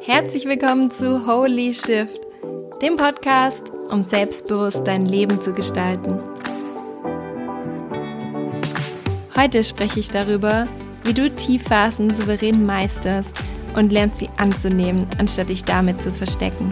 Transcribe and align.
Herzlich 0.00 0.46
willkommen 0.46 0.90
zu 0.90 1.26
Holy 1.26 1.74
Shift, 1.74 2.20
dem 2.80 2.96
Podcast, 2.96 3.70
um 3.90 4.02
selbstbewusst 4.02 4.86
dein 4.86 5.04
Leben 5.04 5.40
zu 5.42 5.52
gestalten. 5.52 6.16
Heute 9.36 9.62
spreche 9.62 10.00
ich 10.00 10.10
darüber, 10.10 10.66
wie 11.04 11.12
du 11.12 11.28
Tiefphasen 11.28 12.14
souverän 12.14 12.64
meisterst 12.64 13.36
und 13.76 13.92
lernst 13.92 14.16
sie 14.16 14.30
anzunehmen, 14.38 15.06
anstatt 15.18 15.50
dich 15.50 15.64
damit 15.64 16.02
zu 16.02 16.12
verstecken. 16.12 16.70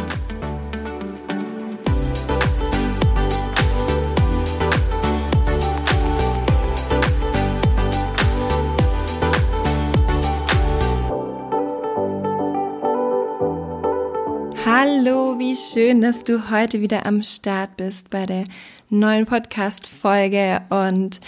Schön, 15.78 16.00
dass 16.00 16.24
du 16.24 16.50
heute 16.50 16.80
wieder 16.80 17.06
am 17.06 17.22
Start 17.22 17.76
bist 17.76 18.10
bei 18.10 18.26
der 18.26 18.42
neuen 18.90 19.26
Podcast-Folge. 19.26 20.60
Und 20.70 21.20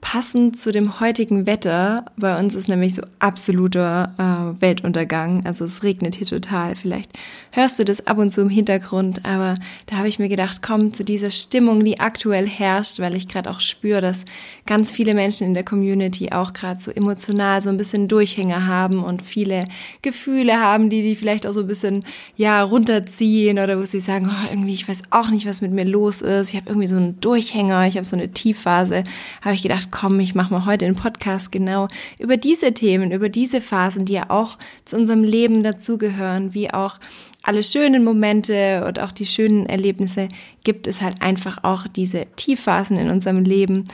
passend 0.00 0.58
zu 0.58 0.70
dem 0.70 1.00
heutigen 1.00 1.46
Wetter. 1.46 2.04
Bei 2.16 2.38
uns 2.38 2.54
ist 2.54 2.68
nämlich 2.68 2.94
so 2.94 3.02
absoluter 3.18 4.14
äh, 4.18 4.60
Weltuntergang. 4.60 5.44
Also 5.44 5.64
es 5.64 5.82
regnet 5.82 6.14
hier 6.14 6.26
total. 6.26 6.76
Vielleicht 6.76 7.12
hörst 7.52 7.78
du 7.78 7.84
das 7.84 8.06
ab 8.06 8.18
und 8.18 8.30
zu 8.30 8.42
im 8.42 8.48
Hintergrund, 8.48 9.24
aber 9.24 9.54
da 9.86 9.96
habe 9.96 10.08
ich 10.08 10.18
mir 10.18 10.28
gedacht, 10.28 10.62
komm 10.62 10.92
zu 10.92 11.04
dieser 11.04 11.30
Stimmung, 11.30 11.84
die 11.84 12.00
aktuell 12.00 12.48
herrscht, 12.48 13.00
weil 13.00 13.16
ich 13.16 13.28
gerade 13.28 13.50
auch 13.50 13.60
spüre, 13.60 14.00
dass 14.00 14.24
ganz 14.66 14.92
viele 14.92 15.14
Menschen 15.14 15.46
in 15.48 15.54
der 15.54 15.64
Community 15.64 16.30
auch 16.32 16.52
gerade 16.52 16.80
so 16.80 16.90
emotional 16.90 17.60
so 17.60 17.68
ein 17.68 17.76
bisschen 17.76 18.08
Durchhänger 18.08 18.66
haben 18.66 19.02
und 19.02 19.22
viele 19.22 19.64
Gefühle 20.02 20.60
haben, 20.60 20.90
die 20.90 21.02
die 21.02 21.16
vielleicht 21.16 21.46
auch 21.46 21.52
so 21.52 21.60
ein 21.60 21.66
bisschen 21.66 22.04
ja 22.36 22.62
runterziehen 22.62 23.58
oder 23.58 23.78
wo 23.78 23.84
sie 23.84 24.00
sagen, 24.00 24.30
oh, 24.30 24.48
irgendwie 24.50 24.74
ich 24.74 24.88
weiß 24.88 25.02
auch 25.10 25.30
nicht, 25.30 25.46
was 25.46 25.60
mit 25.60 25.72
mir 25.72 25.84
los 25.84 26.22
ist. 26.22 26.50
Ich 26.50 26.56
habe 26.56 26.68
irgendwie 26.68 26.88
so 26.88 26.96
einen 26.96 27.20
Durchhänger, 27.20 27.86
ich 27.86 27.96
habe 27.96 28.06
so 28.06 28.16
eine 28.16 28.32
Tiefphase. 28.32 29.04
Habe 29.42 29.54
ich 29.54 29.62
gedacht, 29.62 29.87
komm, 29.90 30.20
ich 30.20 30.34
mache 30.34 30.52
mal 30.52 30.66
heute 30.66 30.84
einen 30.84 30.94
Podcast 30.94 31.52
genau 31.52 31.88
über 32.18 32.36
diese 32.36 32.72
Themen, 32.72 33.12
über 33.12 33.28
diese 33.28 33.60
Phasen, 33.60 34.04
die 34.04 34.14
ja 34.14 34.26
auch 34.28 34.58
zu 34.84 34.96
unserem 34.96 35.24
Leben 35.24 35.62
dazugehören, 35.62 36.54
wie 36.54 36.72
auch 36.72 36.98
alle 37.42 37.62
schönen 37.62 38.04
Momente 38.04 38.84
und 38.86 39.00
auch 39.00 39.12
die 39.12 39.26
schönen 39.26 39.66
Erlebnisse, 39.66 40.28
gibt 40.64 40.86
es 40.86 41.00
halt 41.00 41.22
einfach 41.22 41.64
auch 41.64 41.86
diese 41.86 42.26
Tiefphasen 42.36 42.98
in 42.98 43.10
unserem 43.10 43.42
Leben. 43.42 43.84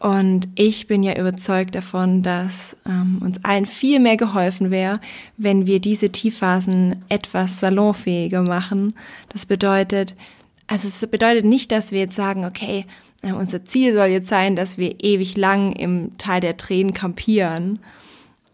Und 0.00 0.48
ich 0.54 0.86
bin 0.86 1.02
ja 1.02 1.18
überzeugt 1.18 1.74
davon, 1.74 2.22
dass 2.22 2.76
ähm, 2.86 3.20
uns 3.22 3.42
allen 3.44 3.64
viel 3.64 4.00
mehr 4.00 4.16
geholfen 4.16 4.70
wäre, 4.70 5.00
wenn 5.36 5.66
wir 5.66 5.80
diese 5.80 6.10
Tiefphasen 6.10 7.04
etwas 7.08 7.60
salonfähiger 7.60 8.42
machen. 8.42 8.94
Das 9.30 9.46
bedeutet, 9.46 10.14
also 10.66 10.88
es 10.88 11.06
bedeutet 11.06 11.44
nicht, 11.44 11.72
dass 11.72 11.92
wir 11.92 12.00
jetzt 12.00 12.16
sagen, 12.16 12.44
okay, 12.44 12.86
äh, 13.22 13.32
unser 13.32 13.64
Ziel 13.64 13.94
soll 13.94 14.06
jetzt 14.06 14.28
sein, 14.28 14.56
dass 14.56 14.78
wir 14.78 14.96
ewig 15.02 15.36
lang 15.36 15.72
im 15.72 16.16
Tal 16.18 16.40
der 16.40 16.56
Tränen 16.56 16.94
kampieren, 16.94 17.80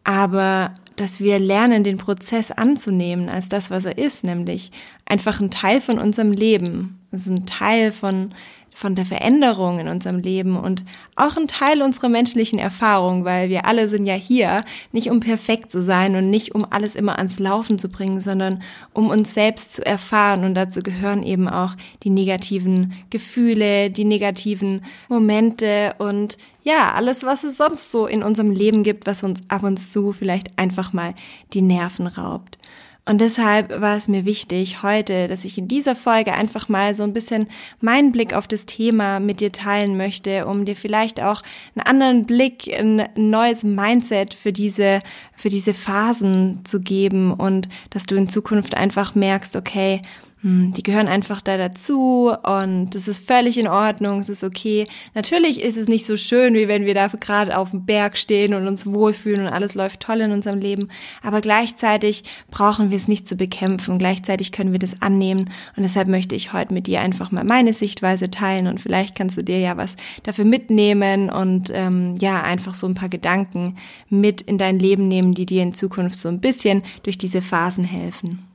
aber 0.04 0.74
dass 0.96 1.20
wir 1.20 1.38
lernen, 1.38 1.82
den 1.82 1.96
Prozess 1.96 2.50
anzunehmen 2.50 3.28
als 3.28 3.48
das, 3.48 3.70
was 3.70 3.86
er 3.86 3.96
ist, 3.96 4.22
nämlich 4.22 4.70
einfach 5.06 5.40
ein 5.40 5.50
Teil 5.50 5.80
von 5.80 5.98
unserem 5.98 6.32
Leben. 6.32 6.98
Es 7.10 7.22
ist 7.22 7.30
ein 7.30 7.46
Teil 7.46 7.90
von 7.90 8.34
von 8.74 8.94
der 8.94 9.04
Veränderung 9.04 9.78
in 9.78 9.88
unserem 9.88 10.20
Leben 10.20 10.56
und 10.56 10.84
auch 11.16 11.36
ein 11.36 11.48
Teil 11.48 11.82
unserer 11.82 12.08
menschlichen 12.08 12.58
Erfahrung, 12.58 13.24
weil 13.24 13.48
wir 13.48 13.66
alle 13.66 13.88
sind 13.88 14.06
ja 14.06 14.14
hier, 14.14 14.64
nicht 14.92 15.10
um 15.10 15.20
perfekt 15.20 15.70
zu 15.72 15.82
sein 15.82 16.16
und 16.16 16.30
nicht 16.30 16.54
um 16.54 16.66
alles 16.68 16.96
immer 16.96 17.18
ans 17.18 17.38
Laufen 17.38 17.78
zu 17.78 17.88
bringen, 17.88 18.20
sondern 18.20 18.62
um 18.92 19.10
uns 19.10 19.34
selbst 19.34 19.74
zu 19.74 19.84
erfahren 19.84 20.44
und 20.44 20.54
dazu 20.54 20.82
gehören 20.82 21.22
eben 21.22 21.48
auch 21.48 21.74
die 22.02 22.10
negativen 22.10 22.94
Gefühle, 23.10 23.90
die 23.90 24.04
negativen 24.04 24.84
Momente 25.08 25.94
und 25.98 26.38
ja, 26.62 26.92
alles, 26.92 27.24
was 27.24 27.44
es 27.44 27.56
sonst 27.56 27.90
so 27.90 28.06
in 28.06 28.22
unserem 28.22 28.50
Leben 28.50 28.82
gibt, 28.82 29.06
was 29.06 29.22
uns 29.22 29.40
ab 29.48 29.62
und 29.62 29.78
zu 29.78 30.12
vielleicht 30.12 30.58
einfach 30.58 30.92
mal 30.92 31.14
die 31.52 31.62
Nerven 31.62 32.06
raubt. 32.06 32.58
Und 33.06 33.20
deshalb 33.20 33.80
war 33.80 33.96
es 33.96 34.08
mir 34.08 34.24
wichtig 34.24 34.82
heute, 34.82 35.26
dass 35.26 35.44
ich 35.44 35.58
in 35.58 35.68
dieser 35.68 35.96
Folge 35.96 36.32
einfach 36.32 36.68
mal 36.68 36.94
so 36.94 37.02
ein 37.02 37.12
bisschen 37.12 37.48
meinen 37.80 38.12
Blick 38.12 38.34
auf 38.34 38.46
das 38.46 38.66
Thema 38.66 39.20
mit 39.20 39.40
dir 39.40 39.52
teilen 39.52 39.96
möchte, 39.96 40.46
um 40.46 40.64
dir 40.64 40.76
vielleicht 40.76 41.20
auch 41.20 41.42
einen 41.74 41.86
anderen 41.86 42.26
Blick, 42.26 42.68
ein 42.68 43.08
neues 43.16 43.64
Mindset 43.64 44.34
für 44.34 44.52
diese, 44.52 45.00
für 45.34 45.48
diese 45.48 45.74
Phasen 45.74 46.60
zu 46.64 46.80
geben 46.80 47.32
und 47.32 47.68
dass 47.88 48.06
du 48.06 48.16
in 48.16 48.28
Zukunft 48.28 48.76
einfach 48.76 49.14
merkst, 49.14 49.56
okay, 49.56 50.02
die 50.42 50.82
gehören 50.82 51.06
einfach 51.06 51.42
da 51.42 51.58
dazu 51.58 52.32
und 52.42 52.90
das 52.90 53.08
ist 53.08 53.26
völlig 53.26 53.58
in 53.58 53.68
Ordnung, 53.68 54.20
es 54.20 54.30
ist 54.30 54.42
okay. 54.42 54.86
Natürlich 55.14 55.60
ist 55.60 55.76
es 55.76 55.86
nicht 55.86 56.06
so 56.06 56.16
schön, 56.16 56.54
wie 56.54 56.66
wenn 56.66 56.86
wir 56.86 56.94
da 56.94 57.08
gerade 57.08 57.58
auf 57.58 57.72
dem 57.72 57.84
Berg 57.84 58.16
stehen 58.16 58.54
und 58.54 58.66
uns 58.66 58.86
wohlfühlen 58.86 59.42
und 59.42 59.52
alles 59.52 59.74
läuft 59.74 60.00
toll 60.00 60.22
in 60.22 60.32
unserem 60.32 60.58
Leben, 60.58 60.88
aber 61.22 61.42
gleichzeitig 61.42 62.24
brauchen 62.50 62.90
wir 62.90 62.96
es 62.96 63.06
nicht 63.06 63.28
zu 63.28 63.36
bekämpfen, 63.36 63.98
gleichzeitig 63.98 64.50
können 64.50 64.72
wir 64.72 64.78
das 64.78 65.02
annehmen 65.02 65.50
und 65.76 65.82
deshalb 65.82 66.08
möchte 66.08 66.34
ich 66.34 66.54
heute 66.54 66.72
mit 66.72 66.86
dir 66.86 67.00
einfach 67.00 67.30
mal 67.30 67.44
meine 67.44 67.74
Sichtweise 67.74 68.30
teilen 68.30 68.66
und 68.66 68.80
vielleicht 68.80 69.14
kannst 69.14 69.36
du 69.36 69.44
dir 69.44 69.58
ja 69.58 69.76
was 69.76 69.96
dafür 70.22 70.46
mitnehmen 70.46 71.28
und 71.28 71.70
ähm, 71.74 72.14
ja, 72.18 72.42
einfach 72.42 72.74
so 72.74 72.86
ein 72.86 72.94
paar 72.94 73.10
Gedanken 73.10 73.76
mit 74.08 74.40
in 74.40 74.56
dein 74.56 74.78
Leben 74.78 75.06
nehmen, 75.06 75.34
die 75.34 75.44
dir 75.44 75.62
in 75.62 75.74
Zukunft 75.74 76.18
so 76.18 76.28
ein 76.28 76.40
bisschen 76.40 76.82
durch 77.02 77.18
diese 77.18 77.42
Phasen 77.42 77.84
helfen. 77.84 78.49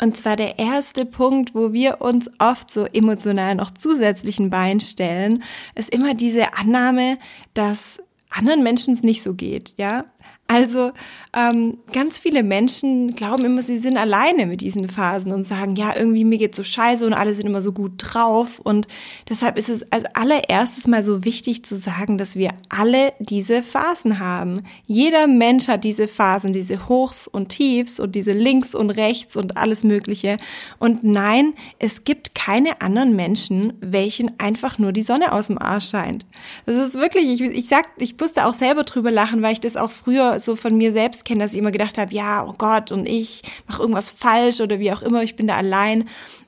Und 0.00 0.16
zwar 0.16 0.36
der 0.36 0.58
erste 0.58 1.06
Punkt, 1.06 1.54
wo 1.54 1.72
wir 1.72 2.00
uns 2.00 2.30
oft 2.38 2.70
so 2.70 2.84
emotional 2.84 3.54
noch 3.54 3.70
zusätzlichen 3.70 4.50
Bein 4.50 4.80
stellen, 4.80 5.42
ist 5.74 5.90
immer 5.90 6.14
diese 6.14 6.54
Annahme, 6.54 7.18
dass 7.54 8.02
anderen 8.30 8.62
Menschen 8.62 8.92
es 8.92 9.02
nicht 9.02 9.22
so 9.22 9.34
geht, 9.34 9.74
ja. 9.76 10.04
Also 10.48 10.92
ähm, 11.36 11.78
ganz 11.92 12.18
viele 12.18 12.44
Menschen 12.44 13.16
glauben 13.16 13.44
immer, 13.44 13.62
sie 13.62 13.76
sind 13.76 13.96
alleine 13.96 14.46
mit 14.46 14.60
diesen 14.60 14.88
Phasen 14.88 15.32
und 15.32 15.44
sagen, 15.44 15.74
ja, 15.74 15.94
irgendwie 15.96 16.24
mir 16.24 16.38
geht's 16.38 16.56
so 16.56 16.62
scheiße 16.62 17.04
und 17.04 17.14
alle 17.14 17.34
sind 17.34 17.46
immer 17.46 17.62
so 17.62 17.72
gut 17.72 17.94
drauf. 17.98 18.60
Und 18.60 18.86
deshalb 19.28 19.58
ist 19.58 19.68
es 19.68 19.90
als 19.90 20.04
allererstes 20.14 20.86
mal 20.86 21.02
so 21.02 21.24
wichtig 21.24 21.64
zu 21.64 21.74
sagen, 21.74 22.16
dass 22.16 22.36
wir 22.36 22.52
alle 22.68 23.12
diese 23.18 23.62
Phasen 23.62 24.20
haben. 24.20 24.62
Jeder 24.86 25.26
Mensch 25.26 25.66
hat 25.66 25.82
diese 25.82 26.06
Phasen, 26.06 26.52
diese 26.52 26.88
Hochs 26.88 27.26
und 27.26 27.48
Tiefs 27.48 27.98
und 27.98 28.14
diese 28.14 28.32
Links 28.32 28.74
und 28.74 28.90
Rechts 28.90 29.36
und 29.36 29.56
alles 29.56 29.82
Mögliche. 29.82 30.36
Und 30.78 31.02
nein, 31.02 31.54
es 31.80 32.04
gibt 32.04 32.36
keine 32.36 32.80
anderen 32.80 33.16
Menschen, 33.16 33.72
welchen 33.80 34.38
einfach 34.38 34.78
nur 34.78 34.92
die 34.92 35.02
Sonne 35.02 35.32
aus 35.32 35.48
dem 35.48 35.58
Arsch 35.58 35.90
scheint. 35.90 36.24
Das 36.66 36.76
ist 36.76 36.94
wirklich, 36.94 37.40
ich, 37.40 37.40
ich 37.40 37.68
sag, 37.68 37.86
ich 37.98 38.18
musste 38.18 38.46
auch 38.46 38.54
selber 38.54 38.84
drüber 38.84 39.10
lachen, 39.10 39.42
weil 39.42 39.52
ich 39.52 39.60
das 39.60 39.76
auch 39.76 39.90
früher 39.90 40.35
so 40.38 40.56
von 40.56 40.76
mir 40.76 40.92
selbst 40.92 41.24
kenne, 41.24 41.40
dass 41.40 41.52
ich 41.52 41.58
immer 41.58 41.70
gedacht 41.70 41.98
habe, 41.98 42.14
ja, 42.14 42.46
oh 42.46 42.54
Gott, 42.56 42.92
und 42.92 43.08
ich 43.08 43.42
mache 43.68 43.82
irgendwas 43.82 44.10
falsch 44.10 44.60
oder 44.60 44.78
wie 44.78 44.92
auch 44.92 45.02
immer, 45.02 45.22
ich 45.22 45.36
bin 45.36 45.46
da 45.46 45.56
allein. 45.56 46.04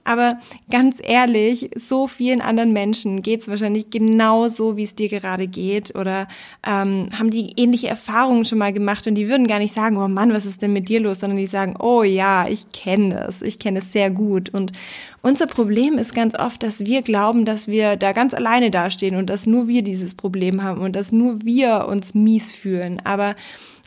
Aber 0.08 0.38
ganz 0.70 1.02
ehrlich, 1.04 1.68
so 1.74 2.06
vielen 2.06 2.40
anderen 2.40 2.72
Menschen 2.72 3.20
geht 3.20 3.42
es 3.42 3.48
wahrscheinlich 3.48 3.90
genauso, 3.90 4.78
wie 4.78 4.82
es 4.82 4.94
dir 4.94 5.10
gerade 5.10 5.46
geht 5.46 5.94
oder 5.96 6.28
ähm, 6.66 7.10
haben 7.12 7.30
die 7.30 7.52
ähnliche 7.58 7.88
Erfahrungen 7.88 8.46
schon 8.46 8.56
mal 8.56 8.72
gemacht 8.72 9.06
und 9.06 9.16
die 9.16 9.28
würden 9.28 9.46
gar 9.46 9.58
nicht 9.58 9.74
sagen, 9.74 9.98
oh 9.98 10.08
Mann, 10.08 10.32
was 10.32 10.46
ist 10.46 10.62
denn 10.62 10.72
mit 10.72 10.88
dir 10.88 11.00
los, 11.00 11.20
sondern 11.20 11.36
die 11.36 11.46
sagen, 11.46 11.74
oh 11.78 12.04
ja, 12.04 12.48
ich 12.48 12.72
kenne 12.72 13.16
das, 13.16 13.42
ich 13.42 13.58
kenne 13.58 13.80
es 13.80 13.92
sehr 13.92 14.10
gut. 14.10 14.48
Und 14.48 14.72
unser 15.20 15.46
Problem 15.46 15.98
ist 15.98 16.14
ganz 16.14 16.34
oft, 16.34 16.62
dass 16.62 16.86
wir 16.86 17.02
glauben, 17.02 17.44
dass 17.44 17.68
wir 17.68 17.96
da 17.96 18.12
ganz 18.12 18.32
alleine 18.32 18.70
dastehen 18.70 19.14
und 19.14 19.28
dass 19.28 19.44
nur 19.44 19.68
wir 19.68 19.82
dieses 19.82 20.14
Problem 20.14 20.62
haben 20.62 20.80
und 20.80 20.96
dass 20.96 21.12
nur 21.12 21.44
wir 21.44 21.86
uns 21.86 22.14
mies 22.14 22.52
fühlen. 22.52 22.98
Aber 23.04 23.36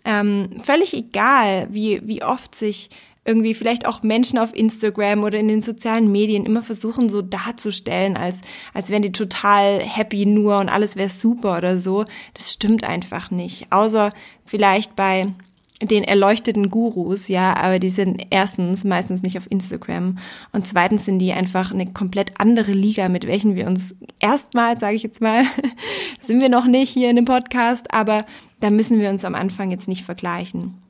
ähm, 0.05 0.59
völlig 0.63 0.93
egal, 0.93 1.67
wie, 1.71 2.01
wie 2.07 2.23
oft 2.23 2.55
sich 2.55 2.89
irgendwie 3.23 3.53
vielleicht 3.53 3.85
auch 3.85 4.01
Menschen 4.01 4.39
auf 4.39 4.55
Instagram 4.55 5.23
oder 5.23 5.37
in 5.37 5.47
den 5.47 5.61
sozialen 5.61 6.11
Medien 6.11 6.45
immer 6.45 6.63
versuchen 6.63 7.07
so 7.07 7.21
darzustellen, 7.21 8.17
als, 8.17 8.41
als 8.73 8.89
wären 8.89 9.03
die 9.03 9.11
total 9.11 9.79
happy 9.79 10.25
nur 10.25 10.57
und 10.57 10.69
alles 10.69 10.95
wäre 10.95 11.09
super 11.09 11.57
oder 11.57 11.79
so. 11.79 12.05
Das 12.33 12.51
stimmt 12.51 12.83
einfach 12.83 13.29
nicht. 13.29 13.71
Außer 13.71 14.09
vielleicht 14.45 14.95
bei 14.95 15.33
den 15.81 16.03
erleuchteten 16.03 16.69
Gurus, 16.69 17.27
ja, 17.27 17.55
aber 17.55 17.79
die 17.79 17.89
sind 17.89 18.25
erstens 18.29 18.83
meistens 18.83 19.23
nicht 19.23 19.37
auf 19.37 19.49
Instagram 19.49 20.17
und 20.51 20.67
zweitens 20.67 21.05
sind 21.05 21.19
die 21.19 21.33
einfach 21.33 21.73
eine 21.73 21.87
komplett 21.87 22.39
andere 22.39 22.71
Liga, 22.71 23.09
mit 23.09 23.27
welchen 23.27 23.55
wir 23.55 23.67
uns 23.67 23.95
erstmal, 24.19 24.79
sage 24.79 24.95
ich 24.95 25.03
jetzt 25.03 25.21
mal, 25.21 25.43
sind 26.21 26.39
wir 26.39 26.49
noch 26.49 26.65
nicht 26.65 26.89
hier 26.89 27.09
in 27.09 27.15
dem 27.15 27.25
Podcast, 27.25 27.93
aber 27.93 28.25
da 28.59 28.69
müssen 28.69 28.99
wir 28.99 29.09
uns 29.09 29.25
am 29.25 29.35
Anfang 29.35 29.71
jetzt 29.71 29.87
nicht 29.87 30.03
vergleichen. 30.03 30.80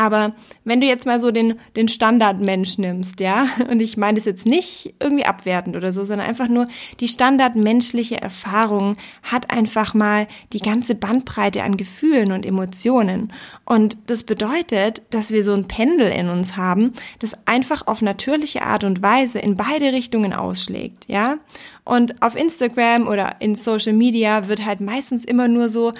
Aber 0.00 0.32
wenn 0.64 0.80
du 0.80 0.86
jetzt 0.86 1.04
mal 1.04 1.20
so 1.20 1.30
den, 1.30 1.60
den 1.76 1.86
Standardmensch 1.86 2.78
nimmst, 2.78 3.20
ja, 3.20 3.46
und 3.70 3.80
ich 3.80 3.98
meine 3.98 4.14
das 4.14 4.24
jetzt 4.24 4.46
nicht 4.46 4.94
irgendwie 4.98 5.26
abwertend 5.26 5.76
oder 5.76 5.92
so, 5.92 6.04
sondern 6.04 6.26
einfach 6.26 6.48
nur 6.48 6.68
die 7.00 7.08
standardmenschliche 7.08 8.18
Erfahrung 8.18 8.96
hat 9.22 9.50
einfach 9.50 9.92
mal 9.92 10.26
die 10.54 10.60
ganze 10.60 10.94
Bandbreite 10.94 11.62
an 11.64 11.76
Gefühlen 11.76 12.32
und 12.32 12.46
Emotionen. 12.46 13.30
Und 13.66 13.98
das 14.06 14.22
bedeutet, 14.22 15.02
dass 15.10 15.32
wir 15.32 15.44
so 15.44 15.52
ein 15.52 15.68
Pendel 15.68 16.10
in 16.10 16.30
uns 16.30 16.56
haben, 16.56 16.94
das 17.18 17.36
einfach 17.46 17.86
auf 17.86 18.00
natürliche 18.00 18.62
Art 18.62 18.84
und 18.84 19.02
Weise 19.02 19.38
in 19.38 19.56
beide 19.56 19.92
Richtungen 19.92 20.32
ausschlägt, 20.32 21.08
ja. 21.08 21.36
Und 21.84 22.22
auf 22.22 22.36
Instagram 22.36 23.06
oder 23.06 23.36
in 23.40 23.54
Social 23.54 23.92
Media 23.92 24.48
wird 24.48 24.64
halt 24.64 24.80
meistens 24.80 25.24
immer 25.24 25.48
nur 25.48 25.68
so 25.68 25.92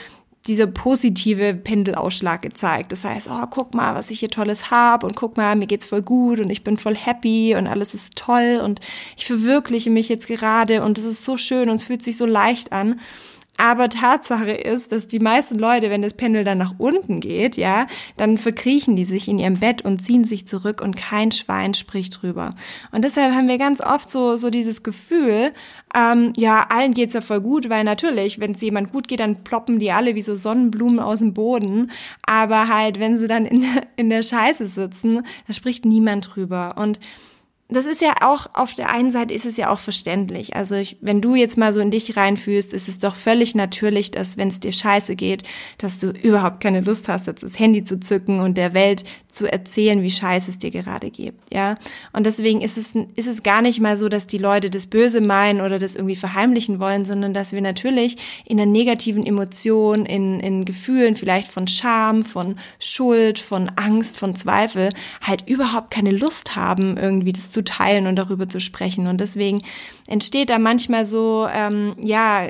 dieser 0.47 0.67
positive 0.67 1.55
Pendelausschlag 1.55 2.41
gezeigt. 2.43 2.93
Das 2.93 3.05
heißt, 3.05 3.29
oh, 3.31 3.47
guck 3.51 3.75
mal, 3.75 3.95
was 3.95 4.11
ich 4.11 4.21
hier 4.21 4.31
Tolles 4.31 4.71
habe 4.71 5.07
und 5.07 5.15
guck 5.15 5.37
mal, 5.37 5.55
mir 5.55 5.67
geht's 5.67 5.87
voll 5.87 6.03
gut 6.03 6.41
und 6.41 6.51
ich 6.51 6.65
bin 6.65 6.77
voll 6.77 6.97
happy 6.97 7.55
und 7.57 7.67
alles 7.67 7.95
ist 7.95 8.17
toll 8.17 8.61
und 8.65 8.81
ich 9.17 9.27
verwirkliche 9.27 9.91
mich 9.91 10.09
jetzt 10.09 10.27
gerade 10.27 10.83
und 10.83 10.97
es 10.97 11.05
ist 11.05 11.25
so 11.25 11.37
schön 11.37 11.69
und 11.69 11.77
es 11.77 11.85
fühlt 11.85 12.03
sich 12.03 12.17
so 12.17 12.27
leicht 12.27 12.73
an. 12.73 13.01
Aber 13.61 13.91
Tatsache 13.91 14.53
ist, 14.53 14.91
dass 14.91 15.07
die 15.07 15.19
meisten 15.19 15.59
Leute, 15.59 15.91
wenn 15.91 16.01
das 16.01 16.15
Pendel 16.15 16.45
dann 16.45 16.57
nach 16.57 16.77
unten 16.79 17.21
geht, 17.21 17.59
ja, 17.59 17.87
dann 18.17 18.39
verkriechen 18.39 18.97
die 18.97 19.05
sich 19.05 19.29
in 19.29 19.39
ihrem 19.39 19.61
Bett 19.61 19.83
und 19.83 20.01
ziehen 20.01 20.25
sich 20.25 20.49
zurück 20.49 20.81
und 20.81 20.97
kein 20.97 21.31
Schwein 21.31 21.75
spricht 21.75 22.23
drüber. 22.23 22.55
Und 22.91 23.05
deshalb 23.05 23.35
haben 23.35 23.49
wir 23.49 23.59
ganz 23.59 23.83
oft 23.83 24.11
so, 24.11 24.39
so 24.39 24.49
dieses 24.49 24.83
Gefühl, 24.83 25.53
ähm, 25.95 26.33
ja, 26.39 26.69
allen 26.71 26.95
geht's 26.95 27.13
ja 27.13 27.21
voll 27.21 27.43
gut, 27.43 27.69
weil 27.69 27.85
natürlich, 27.85 28.41
wenn 28.41 28.53
es 28.53 28.63
jemand 28.63 28.93
gut 28.93 29.09
geht, 29.09 29.21
dann 29.21 29.45
ploppen 29.45 29.79
die 29.79 29.93
alle 29.93 30.15
wie 30.15 30.23
so 30.23 30.37
Sonnenblumen 30.37 30.99
aus 30.99 31.19
dem 31.19 31.35
Boden. 31.35 31.91
Aber 32.23 32.69
halt, 32.69 32.99
wenn 32.99 33.19
sie 33.19 33.29
dann 33.29 33.45
in, 33.45 33.67
in 33.97 34.09
der 34.09 34.23
Scheiße 34.23 34.69
sitzen, 34.69 35.21
da 35.47 35.53
spricht 35.53 35.85
niemand 35.85 36.35
drüber. 36.35 36.77
Und 36.79 36.99
das 37.71 37.87
ist 37.87 38.03
ja 38.03 38.15
auch, 38.23 38.47
auf 38.55 38.75
der 38.75 38.91
einen 38.91 39.11
Seite 39.11 39.33
ist 39.33 39.47
es 39.47 39.57
ja 39.57 39.71
auch 39.71 39.79
verständlich. 39.79 40.57
Also 40.57 40.75
ich, 40.75 40.97
wenn 41.01 41.21
du 41.21 41.35
jetzt 41.35 41.57
mal 41.57 41.73
so 41.73 41.81
in 41.81 41.91
dich 41.91 42.17
reinfühlst, 42.17 42.73
ist 42.73 42.89
es 42.89 42.99
doch 42.99 43.15
völlig 43.15 43.55
natürlich, 43.55 44.11
dass 44.11 44.37
wenn 44.37 44.49
es 44.49 44.61
dir 44.61 44.73
scheiße 44.73 45.17
geht, 45.17 45.45
dass 45.79 45.99
du 45.99 46.11
überhaupt 46.11 46.61
keine 46.61 46.81
Lust 46.81 47.09
hast, 47.09 47.27
jetzt 47.27 47.43
das 47.43 47.59
Handy 47.59 47.85
zu 47.85 48.01
zücken 48.01 48.41
und 48.41 48.57
der 48.57 48.75
Welt 48.75 49.05
zu 49.29 49.51
erzählen, 49.51 50.03
wie 50.03 50.11
scheiße 50.11 50.51
es 50.51 50.59
dir 50.59 50.71
gerade 50.71 51.11
geht, 51.11 51.35
ja. 51.53 51.77
Und 52.13 52.27
deswegen 52.27 52.61
ist 52.61 52.77
es, 52.77 52.95
ist 53.15 53.29
es 53.29 53.43
gar 53.43 53.63
nicht 53.63 53.81
mal 53.81 53.97
so, 53.97 54.09
dass 54.09 54.27
die 54.27 54.39
Leute 54.39 54.71
das 54.71 54.87
Böse 54.87 55.21
meinen 55.21 55.61
oder 55.61 55.79
das 55.79 55.95
irgendwie 55.95 56.17
verheimlichen 56.17 56.81
wollen, 56.81 57.05
sondern 57.05 57.33
dass 57.33 57.53
wir 57.53 57.61
natürlich 57.61 58.17
in 58.45 58.61
einer 58.61 58.71
negativen 58.71 59.25
Emotion, 59.25 60.05
in, 60.07 60.41
in 60.41 60.65
Gefühlen 60.65 61.15
vielleicht 61.15 61.49
von 61.49 61.69
Scham, 61.69 62.23
von 62.23 62.57
Schuld, 62.79 63.39
von 63.39 63.71
Angst, 63.77 64.19
von 64.19 64.35
Zweifel 64.35 64.89
halt 65.21 65.49
überhaupt 65.49 65.91
keine 65.91 66.11
Lust 66.11 66.57
haben, 66.57 66.97
irgendwie 66.97 67.33
das 67.33 67.51
zu 67.51 67.60
zu 67.61 67.65
teilen 67.65 68.07
und 68.07 68.17
darüber 68.17 68.49
zu 68.49 68.61
sprechen. 68.61 69.07
Und 69.07 69.21
deswegen 69.21 69.63
entsteht 70.09 70.51
da 70.51 70.59
manchmal 70.59 71.05
so, 71.05 71.47
ähm, 71.53 71.95
ja, 72.03 72.49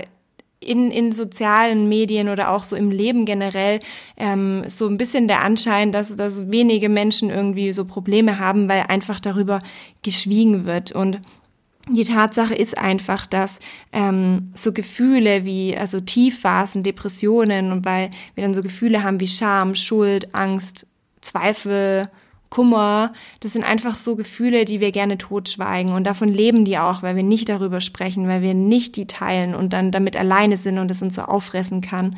in, 0.62 0.90
in 0.90 1.10
sozialen 1.10 1.88
Medien 1.88 2.28
oder 2.28 2.50
auch 2.50 2.62
so 2.62 2.76
im 2.76 2.90
Leben 2.90 3.24
generell 3.24 3.80
ähm, 4.18 4.64
so 4.68 4.86
ein 4.86 4.98
bisschen 4.98 5.26
der 5.26 5.42
Anschein, 5.42 5.90
dass, 5.90 6.14
dass 6.16 6.50
wenige 6.50 6.90
Menschen 6.90 7.30
irgendwie 7.30 7.72
so 7.72 7.86
Probleme 7.86 8.38
haben, 8.38 8.68
weil 8.68 8.82
einfach 8.82 9.20
darüber 9.20 9.60
geschwiegen 10.02 10.66
wird. 10.66 10.92
Und 10.92 11.18
die 11.88 12.04
Tatsache 12.04 12.54
ist 12.54 12.76
einfach, 12.76 13.26
dass 13.26 13.58
ähm, 13.94 14.52
so 14.54 14.72
Gefühle 14.72 15.46
wie 15.46 15.74
also 15.74 15.98
Tiefphasen, 15.98 16.82
Depressionen 16.82 17.72
und 17.72 17.86
weil 17.86 18.10
wir 18.34 18.44
dann 18.44 18.52
so 18.52 18.62
Gefühle 18.62 19.02
haben 19.02 19.18
wie 19.18 19.28
Scham, 19.28 19.74
Schuld, 19.74 20.34
Angst, 20.34 20.86
Zweifel, 21.22 22.10
Kummer, 22.50 23.12
das 23.38 23.52
sind 23.52 23.62
einfach 23.62 23.94
so 23.94 24.16
Gefühle, 24.16 24.64
die 24.64 24.80
wir 24.80 24.90
gerne 24.90 25.18
totschweigen 25.18 25.92
und 25.92 26.02
davon 26.02 26.28
leben 26.28 26.64
die 26.64 26.78
auch, 26.78 27.02
weil 27.02 27.14
wir 27.14 27.22
nicht 27.22 27.48
darüber 27.48 27.80
sprechen, 27.80 28.26
weil 28.26 28.42
wir 28.42 28.54
nicht 28.54 28.96
die 28.96 29.06
teilen 29.06 29.54
und 29.54 29.72
dann 29.72 29.92
damit 29.92 30.16
alleine 30.16 30.56
sind 30.56 30.78
und 30.78 30.90
es 30.90 31.00
uns 31.00 31.14
so 31.14 31.22
auffressen 31.22 31.80
kann. 31.80 32.16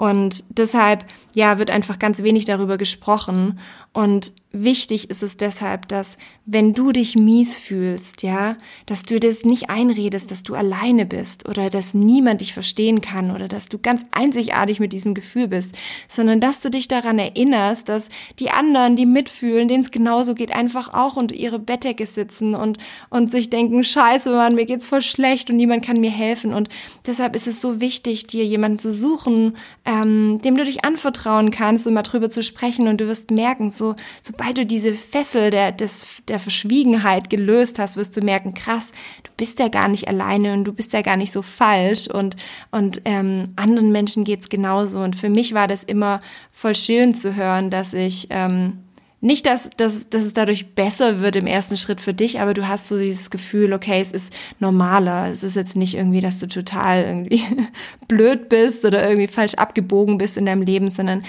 Und 0.00 0.44
deshalb, 0.48 1.04
ja, 1.34 1.58
wird 1.58 1.70
einfach 1.70 1.98
ganz 1.98 2.22
wenig 2.22 2.46
darüber 2.46 2.78
gesprochen. 2.78 3.58
Und 3.92 4.32
wichtig 4.52 5.10
ist 5.10 5.22
es 5.22 5.36
deshalb, 5.36 5.88
dass 5.88 6.16
wenn 6.46 6.72
du 6.72 6.90
dich 6.90 7.16
mies 7.16 7.58
fühlst, 7.58 8.22
ja, 8.22 8.56
dass 8.86 9.02
du 9.02 9.20
das 9.20 9.44
nicht 9.44 9.68
einredest, 9.68 10.30
dass 10.30 10.42
du 10.42 10.54
alleine 10.54 11.06
bist 11.06 11.48
oder 11.48 11.70
dass 11.70 11.92
niemand 11.92 12.40
dich 12.40 12.54
verstehen 12.54 13.00
kann 13.00 13.30
oder 13.30 13.46
dass 13.46 13.68
du 13.68 13.78
ganz 13.78 14.06
einzigartig 14.12 14.80
mit 14.80 14.92
diesem 14.92 15.12
Gefühl 15.12 15.48
bist, 15.48 15.76
sondern 16.08 16.40
dass 16.40 16.62
du 16.62 16.70
dich 16.70 16.88
daran 16.88 17.18
erinnerst, 17.18 17.88
dass 17.88 18.08
die 18.38 18.50
anderen, 18.50 18.96
die 18.96 19.06
mitfühlen, 19.06 19.68
denen 19.68 19.82
es 19.82 19.90
genauso 19.90 20.34
geht, 20.34 20.52
einfach 20.52 20.94
auch 20.94 21.16
unter 21.16 21.34
ihre 21.34 21.58
Bettdecke 21.58 22.06
sitzen 22.06 22.54
und, 22.54 22.78
und 23.10 23.30
sich 23.30 23.50
denken, 23.50 23.84
scheiße, 23.84 24.30
Mann, 24.30 24.54
mir 24.54 24.66
geht's 24.66 24.86
voll 24.86 25.02
schlecht 25.02 25.50
und 25.50 25.56
niemand 25.56 25.84
kann 25.84 26.00
mir 26.00 26.10
helfen. 26.10 26.54
Und 26.54 26.68
deshalb 27.06 27.36
ist 27.36 27.46
es 27.46 27.60
so 27.60 27.80
wichtig, 27.80 28.28
dir 28.28 28.44
jemanden 28.44 28.78
zu 28.78 28.92
suchen, 28.92 29.56
ähm, 29.90 30.40
dem 30.42 30.56
du 30.56 30.64
dich 30.64 30.84
anvertrauen 30.84 31.50
kannst, 31.50 31.84
um 31.86 31.94
mal 31.94 32.02
drüber 32.02 32.30
zu 32.30 32.44
sprechen. 32.44 32.86
Und 32.86 33.00
du 33.00 33.08
wirst 33.08 33.32
merken, 33.32 33.70
so, 33.70 33.96
sobald 34.22 34.56
du 34.56 34.64
diese 34.64 34.92
Fessel 34.92 35.50
der, 35.50 35.72
des, 35.72 36.06
der 36.28 36.38
Verschwiegenheit 36.38 37.28
gelöst 37.28 37.80
hast, 37.80 37.96
wirst 37.96 38.16
du 38.16 38.20
merken, 38.20 38.54
krass, 38.54 38.92
du 39.24 39.30
bist 39.36 39.58
ja 39.58 39.66
gar 39.66 39.88
nicht 39.88 40.06
alleine 40.06 40.52
und 40.52 40.62
du 40.64 40.72
bist 40.72 40.92
ja 40.92 41.02
gar 41.02 41.16
nicht 41.16 41.32
so 41.32 41.42
falsch. 41.42 42.06
Und, 42.06 42.36
und 42.70 43.02
ähm, 43.04 43.44
anderen 43.56 43.90
Menschen 43.90 44.22
geht's 44.22 44.48
genauso. 44.48 45.00
Und 45.00 45.16
für 45.16 45.28
mich 45.28 45.54
war 45.54 45.66
das 45.66 45.82
immer 45.82 46.20
voll 46.52 46.76
schön 46.76 47.12
zu 47.12 47.34
hören, 47.34 47.70
dass 47.70 47.92
ich 47.92 48.28
ähm, 48.30 48.78
nicht, 49.22 49.44
dass, 49.44 49.68
dass, 49.76 50.08
dass 50.08 50.24
es 50.24 50.32
dadurch 50.32 50.74
besser 50.74 51.20
wird 51.20 51.36
im 51.36 51.46
ersten 51.46 51.76
Schritt 51.76 52.00
für 52.00 52.14
dich, 52.14 52.40
aber 52.40 52.54
du 52.54 52.66
hast 52.66 52.88
so 52.88 52.98
dieses 52.98 53.30
Gefühl, 53.30 53.74
okay, 53.74 54.00
es 54.00 54.12
ist 54.12 54.34
normaler. 54.60 55.28
Es 55.28 55.42
ist 55.42 55.56
jetzt 55.56 55.76
nicht 55.76 55.94
irgendwie, 55.94 56.20
dass 56.20 56.38
du 56.38 56.46
total 56.46 57.04
irgendwie 57.04 57.42
blöd 58.08 58.48
bist 58.48 58.84
oder 58.84 59.06
irgendwie 59.06 59.28
falsch 59.28 59.54
abgebogen 59.54 60.16
bist 60.16 60.38
in 60.38 60.46
deinem 60.46 60.62
Leben, 60.62 60.90
sondern 60.90 61.22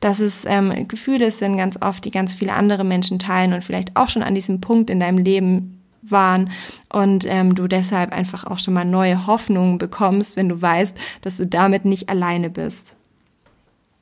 dass 0.00 0.20
es 0.20 0.44
ähm, 0.44 0.86
Gefühle 0.88 1.30
sind 1.30 1.56
ganz 1.56 1.80
oft, 1.80 2.04
die 2.04 2.10
ganz 2.10 2.34
viele 2.34 2.52
andere 2.52 2.84
Menschen 2.84 3.18
teilen 3.18 3.54
und 3.54 3.64
vielleicht 3.64 3.96
auch 3.96 4.10
schon 4.10 4.22
an 4.22 4.34
diesem 4.34 4.60
Punkt 4.60 4.90
in 4.90 5.00
deinem 5.00 5.18
Leben 5.18 5.82
waren 6.02 6.50
und 6.92 7.24
ähm, 7.26 7.54
du 7.54 7.66
deshalb 7.66 8.12
einfach 8.12 8.44
auch 8.44 8.58
schon 8.58 8.74
mal 8.74 8.84
neue 8.84 9.26
Hoffnungen 9.26 9.78
bekommst, 9.78 10.36
wenn 10.36 10.48
du 10.48 10.60
weißt, 10.60 10.96
dass 11.22 11.38
du 11.38 11.46
damit 11.46 11.84
nicht 11.84 12.08
alleine 12.08 12.50
bist. 12.50 12.97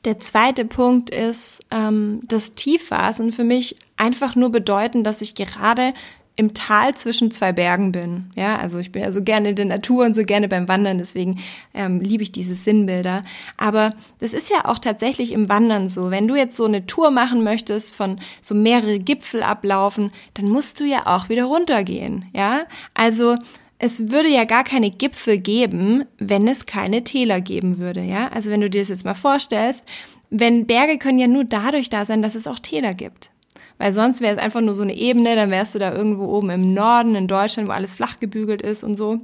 Der 0.06 0.20
zweite 0.20 0.64
Punkt 0.64 1.10
ist, 1.10 1.62
ähm, 1.72 2.20
dass 2.28 2.54
Tiefphasen 2.54 3.32
für 3.32 3.42
mich 3.42 3.76
einfach 3.96 4.36
nur 4.36 4.50
bedeuten, 4.50 5.02
dass 5.02 5.20
ich 5.20 5.34
gerade 5.34 5.94
im 6.36 6.54
Tal 6.54 6.94
zwischen 6.94 7.32
zwei 7.32 7.52
Bergen 7.52 7.90
bin. 7.90 8.30
Ja, 8.36 8.56
also 8.56 8.78
ich 8.78 8.92
bin 8.92 9.02
ja 9.02 9.10
so 9.10 9.22
gerne 9.22 9.50
in 9.50 9.56
der 9.56 9.64
Natur 9.64 10.04
und 10.04 10.14
so 10.14 10.22
gerne 10.22 10.46
beim 10.46 10.68
Wandern, 10.68 10.98
deswegen 10.98 11.40
ähm, 11.74 12.00
liebe 12.00 12.22
ich 12.22 12.30
diese 12.30 12.54
Sinnbilder. 12.54 13.22
Aber 13.56 13.94
das 14.20 14.32
ist 14.32 14.48
ja 14.48 14.66
auch 14.66 14.78
tatsächlich 14.78 15.32
im 15.32 15.48
Wandern 15.48 15.88
so. 15.88 16.12
Wenn 16.12 16.28
du 16.28 16.36
jetzt 16.36 16.56
so 16.56 16.66
eine 16.66 16.86
Tour 16.86 17.10
machen 17.10 17.42
möchtest, 17.42 17.92
von 17.92 18.20
so 18.40 18.54
mehrere 18.54 19.00
Gipfel 19.00 19.42
ablaufen, 19.42 20.12
dann 20.34 20.48
musst 20.48 20.78
du 20.78 20.84
ja 20.84 21.06
auch 21.06 21.28
wieder 21.30 21.46
runtergehen. 21.46 22.26
Ja, 22.32 22.66
also 22.94 23.36
es 23.78 24.11
würde 24.11 24.28
ja 24.28 24.45
gar 24.45 24.64
keine 24.64 24.90
Gipfel 24.90 25.38
geben, 25.38 26.04
wenn 26.18 26.49
es 26.49 26.66
keine 26.66 27.04
Täler 27.04 27.40
geben 27.40 27.78
würde, 27.78 28.02
ja? 28.02 28.28
Also 28.28 28.50
wenn 28.50 28.61
du 28.61 28.71
dir 28.71 28.80
das 28.80 28.88
jetzt 28.88 29.04
mal 29.04 29.14
vorstellst, 29.14 29.87
wenn 30.30 30.66
Berge 30.66 30.99
können 30.99 31.18
ja 31.18 31.28
nur 31.28 31.45
dadurch 31.45 31.90
da 31.90 32.04
sein, 32.04 32.23
dass 32.23 32.35
es 32.35 32.47
auch 32.47 32.59
Täler 32.59 32.95
gibt. 32.95 33.30
Weil 33.78 33.92
sonst 33.92 34.21
wäre 34.21 34.35
es 34.35 34.42
einfach 34.42 34.62
nur 34.62 34.75
so 34.75 34.83
eine 34.83 34.97
Ebene, 34.97 35.37
dann 35.37 35.50
wärst 35.50 35.75
du 35.75 35.78
da 35.78 35.92
irgendwo 35.92 36.25
oben 36.25 36.50
im 36.50 36.73
Norden 36.73 37.14
in 37.14 37.28
Deutschland, 37.28 37.68
wo 37.68 37.73
alles 37.73 37.95
flach 37.95 38.18
gebügelt 38.18 38.62
ist 38.62 38.83
und 38.83 38.95
so. 38.95 39.21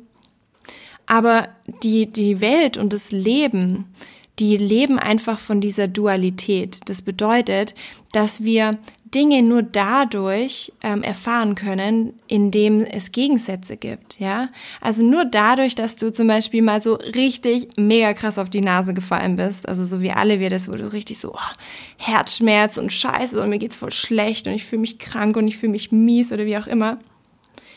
Aber 1.06 1.48
die, 1.82 2.06
die 2.06 2.40
Welt 2.40 2.76
und 2.76 2.92
das 2.92 3.10
Leben, 3.10 3.86
die 4.38 4.56
leben 4.56 4.98
einfach 4.98 5.38
von 5.38 5.60
dieser 5.60 5.88
Dualität. 5.88 6.80
Das 6.86 7.02
bedeutet, 7.02 7.74
dass 8.12 8.44
wir 8.44 8.78
Dinge 9.14 9.42
nur 9.42 9.62
dadurch 9.62 10.72
ähm, 10.82 11.02
erfahren 11.02 11.54
können, 11.54 12.14
indem 12.28 12.80
es 12.80 13.12
Gegensätze 13.12 13.76
gibt, 13.76 14.18
ja. 14.18 14.48
Also 14.80 15.04
nur 15.04 15.24
dadurch, 15.24 15.74
dass 15.74 15.96
du 15.96 16.12
zum 16.12 16.28
Beispiel 16.28 16.62
mal 16.62 16.80
so 16.80 16.94
richtig 16.94 17.68
mega 17.76 18.14
krass 18.14 18.38
auf 18.38 18.50
die 18.50 18.60
Nase 18.60 18.94
gefallen 18.94 19.36
bist, 19.36 19.68
also 19.68 19.84
so 19.84 20.00
wie 20.00 20.12
alle 20.12 20.40
wir 20.40 20.50
das, 20.50 20.68
wo 20.68 20.72
du 20.72 20.92
richtig 20.92 21.18
so 21.18 21.34
oh, 21.34 21.54
Herzschmerz 21.98 22.78
und 22.78 22.92
Scheiße 22.92 23.40
und 23.40 23.50
mir 23.50 23.58
geht's 23.58 23.76
voll 23.76 23.92
schlecht 23.92 24.46
und 24.46 24.54
ich 24.54 24.64
fühle 24.64 24.80
mich 24.80 24.98
krank 24.98 25.36
und 25.36 25.46
ich 25.46 25.58
fühle 25.58 25.72
mich 25.72 25.92
mies 25.92 26.32
oder 26.32 26.46
wie 26.46 26.56
auch 26.56 26.66
immer 26.66 26.98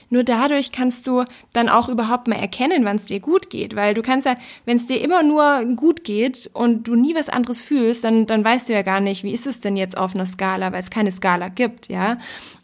nur 0.09 0.24
dadurch 0.24 0.71
kannst 0.71 1.07
du 1.07 1.25
dann 1.53 1.69
auch 1.69 1.89
überhaupt 1.89 2.27
mal 2.27 2.35
erkennen, 2.35 2.85
wann 2.85 2.95
es 2.97 3.05
dir 3.05 3.19
gut 3.19 3.50
geht. 3.50 3.75
Weil 3.75 3.93
du 3.93 4.01
kannst 4.01 4.25
ja, 4.25 4.38
wenn 4.65 4.77
es 4.77 4.88
dir 4.88 5.01
immer 5.01 5.24
nur 5.24 5.65
gut 5.75 6.03
geht 6.03 6.50
und 6.53 6.88
du 6.88 6.95
nie 6.95 7.15
was 7.15 7.29
anderes 7.29 7.62
fühlst, 7.62 8.03
dann, 8.03 8.25
dann 8.25 8.43
weißt 8.43 8.69
du 8.69 8.74
ja 8.74 8.81
gar 8.81 9.01
nicht, 9.01 9.24
wie 9.24 9.33
ist 9.33 9.47
es 9.47 9.62
denn 9.62 9.77
jetzt 9.77 9.97
auf 9.97 10.15
einer 10.15 10.25
Skala, 10.25 10.71
weil 10.71 10.79
es 10.79 10.89
keine 10.89 11.12
Skala 11.12 11.50
gibt, 11.50 11.89
ja. 11.89 12.17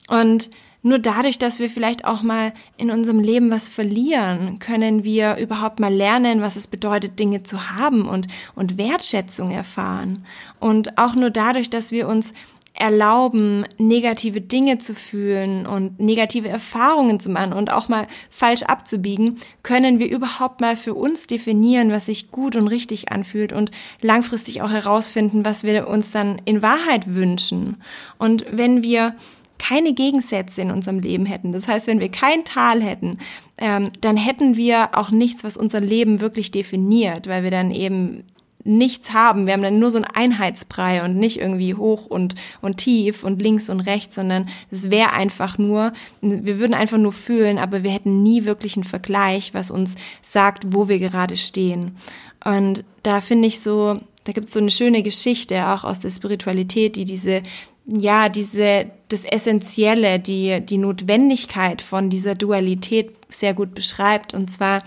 Und 0.08 0.50
nur 0.84 0.98
dadurch, 0.98 1.38
dass 1.38 1.60
wir 1.60 1.70
vielleicht 1.70 2.06
auch 2.06 2.24
mal 2.24 2.54
in 2.76 2.90
unserem 2.90 3.20
Leben 3.20 3.52
was 3.52 3.70
verlieren, 3.70 4.58
können 4.58 5.04
wir 5.04 5.38
überhaupt 5.38 5.80
mal 5.80 5.94
lernen, 5.94 6.42
was 6.42 6.56
es 6.56 6.66
bedeutet, 6.66 7.20
Dinge 7.20 7.44
zu 7.44 7.78
haben 7.78 8.08
und, 8.08 8.28
und 8.56 8.78
Wertschätzung 8.80 9.52
erfahren. 9.52 10.26
Und 10.60 10.98
auch 10.98 11.14
nur 11.14 11.30
dadurch, 11.30 11.70
dass 11.70 11.92
wir 11.92 12.08
uns 12.08 12.34
erlauben, 12.74 13.66
negative 13.78 14.42
Dinge 14.42 14.78
zu 14.78 14.96
fühlen 14.96 15.68
und 15.68 16.00
negative 16.00 16.48
Erfahrungen 16.48 17.20
zu 17.20 17.30
machen 17.30 17.54
und 17.54 17.72
auch 17.72 17.90
mal 17.90 18.08
falsch 18.30 18.64
abzubiegen, 18.64 19.36
können 19.62 20.00
wir 20.00 20.10
überhaupt 20.10 20.62
mal 20.62 20.78
für 20.78 20.94
uns 20.94 21.28
definieren, 21.28 21.92
was 21.92 22.06
sich 22.06 22.32
gut 22.32 22.56
und 22.56 22.68
richtig 22.68 23.12
anfühlt 23.12 23.52
und 23.54 23.72
langfristig 24.02 24.62
auch 24.62 24.72
herausfinden, 24.72 25.44
was 25.44 25.64
wir 25.64 25.88
uns 25.88 26.12
dann 26.12 26.42
in 26.46 26.62
Wahrheit 26.62 27.14
wünschen. 27.14 27.78
Und 28.18 28.46
wenn 28.52 28.84
wir 28.84 29.16
keine 29.60 29.94
Gegensätze 29.94 30.62
in 30.62 30.72
unserem 30.72 31.00
Leben 31.00 31.28
hätten, 31.28 31.52
das 31.52 31.68
heißt, 31.68 31.86
wenn 31.86 32.00
wir 32.00 32.10
kein 32.10 32.46
Tal 32.46 32.82
hätten, 32.82 33.20
ähm, 33.60 33.92
dann 34.02 34.18
hätten 34.18 34.58
wir 34.58 34.98
auch 34.98 35.12
nichts, 35.12 35.44
was 35.44 35.56
unser 35.56 35.82
Leben 35.82 36.20
wirklich 36.20 36.50
definiert, 36.50 37.28
weil 37.28 37.44
wir 37.44 37.52
dann 37.52 37.70
eben 37.70 38.24
nichts 38.64 39.14
haben. 39.14 39.46
Wir 39.46 39.54
haben 39.54 39.62
dann 39.62 39.80
nur 39.80 39.92
so 39.92 39.98
einen 39.98 40.06
Einheitsbrei 40.06 41.04
und 41.04 41.18
nicht 41.18 41.40
irgendwie 41.40 41.76
hoch 41.76 42.06
und, 42.06 42.36
und 42.62 42.78
tief 42.78 43.24
und 43.24 43.42
links 43.42 43.70
und 43.70 43.82
rechts, 43.82 44.16
sondern 44.16 44.50
es 44.70 44.92
wäre 44.92 45.14
einfach 45.14 45.58
nur, 45.58 45.94
wir 46.22 46.60
würden 46.60 46.74
einfach 46.74 46.98
nur 46.98 47.14
fühlen, 47.14 47.58
aber 47.58 47.84
wir 47.84 47.92
hätten 47.92 48.24
nie 48.24 48.46
wirklich 48.46 48.76
einen 48.76 48.84
Vergleich, 48.84 49.54
was 49.54 49.72
uns 49.72 49.96
sagt, 50.22 50.74
wo 50.74 50.88
wir 50.88 51.00
gerade 51.00 51.38
stehen. 51.38 51.96
Und 52.44 52.84
da 53.04 53.22
finde 53.22 53.48
ich 53.48 53.60
so, 53.60 53.98
da 54.24 54.34
gibt 54.34 54.48
es 54.48 54.54
so 54.54 54.60
eine 54.60 54.72
schöne 54.72 55.04
Geschichte 55.04 55.68
auch 55.68 55.84
aus 55.84 56.00
der 56.00 56.12
Spiritualität, 56.12 56.96
die 56.96 57.06
diese 57.06 57.42
ja, 57.88 58.30
diese, 58.30 58.92
das 59.10 59.26
Essentielle, 59.26 60.20
die, 60.20 60.62
die 60.62 60.78
Notwendigkeit 60.78 61.82
von 61.82 62.10
dieser 62.10 62.36
Dualität 62.36 63.12
sehr 63.30 63.54
gut 63.54 63.74
beschreibt. 63.74 64.34
Und 64.34 64.50
zwar 64.50 64.84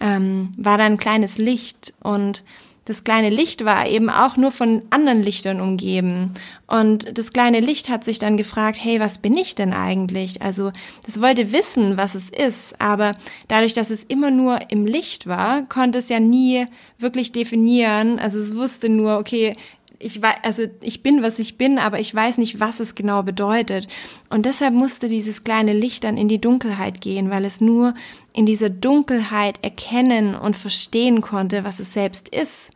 ähm, 0.00 0.52
war 0.56 0.78
da 0.78 0.84
ein 0.84 0.98
kleines 0.98 1.38
Licht 1.38 1.94
und 2.02 2.44
das 2.86 3.04
kleine 3.04 3.30
Licht 3.30 3.64
war 3.64 3.86
eben 3.86 4.08
auch 4.08 4.36
nur 4.36 4.52
von 4.52 4.82
anderen 4.90 5.22
Lichtern 5.22 5.60
umgeben. 5.60 6.32
Und 6.68 7.18
das 7.18 7.32
kleine 7.32 7.60
Licht 7.60 7.88
hat 7.88 8.04
sich 8.04 8.18
dann 8.18 8.36
gefragt, 8.36 8.78
hey, 8.80 9.00
was 9.00 9.18
bin 9.18 9.36
ich 9.36 9.54
denn 9.56 9.72
eigentlich? 9.72 10.40
Also 10.40 10.72
das 11.04 11.20
wollte 11.20 11.52
wissen, 11.52 11.96
was 11.96 12.14
es 12.14 12.30
ist, 12.30 12.80
aber 12.80 13.16
dadurch, 13.48 13.74
dass 13.74 13.90
es 13.90 14.04
immer 14.04 14.30
nur 14.30 14.70
im 14.70 14.86
Licht 14.86 15.26
war, 15.26 15.62
konnte 15.62 15.98
es 15.98 16.08
ja 16.08 16.20
nie 16.20 16.66
wirklich 16.98 17.32
definieren. 17.32 18.18
Also 18.20 18.38
es 18.38 18.56
wusste 18.56 18.88
nur, 18.88 19.18
okay, 19.18 19.56
ich 19.98 20.20
weiß, 20.20 20.36
also 20.42 20.64
ich 20.80 21.02
bin, 21.02 21.22
was 21.22 21.38
ich 21.38 21.56
bin, 21.56 21.78
aber 21.78 21.98
ich 22.00 22.14
weiß 22.14 22.38
nicht, 22.38 22.60
was 22.60 22.80
es 22.80 22.94
genau 22.94 23.22
bedeutet. 23.22 23.88
Und 24.28 24.46
deshalb 24.46 24.74
musste 24.74 25.08
dieses 25.08 25.44
kleine 25.44 25.72
Licht 25.72 26.04
dann 26.04 26.16
in 26.16 26.28
die 26.28 26.40
Dunkelheit 26.40 27.00
gehen, 27.00 27.30
weil 27.30 27.44
es 27.44 27.60
nur 27.60 27.94
in 28.32 28.46
dieser 28.46 28.70
Dunkelheit 28.70 29.58
erkennen 29.62 30.34
und 30.34 30.56
verstehen 30.56 31.20
konnte, 31.20 31.64
was 31.64 31.78
es 31.78 31.92
selbst 31.92 32.28
ist. 32.28 32.70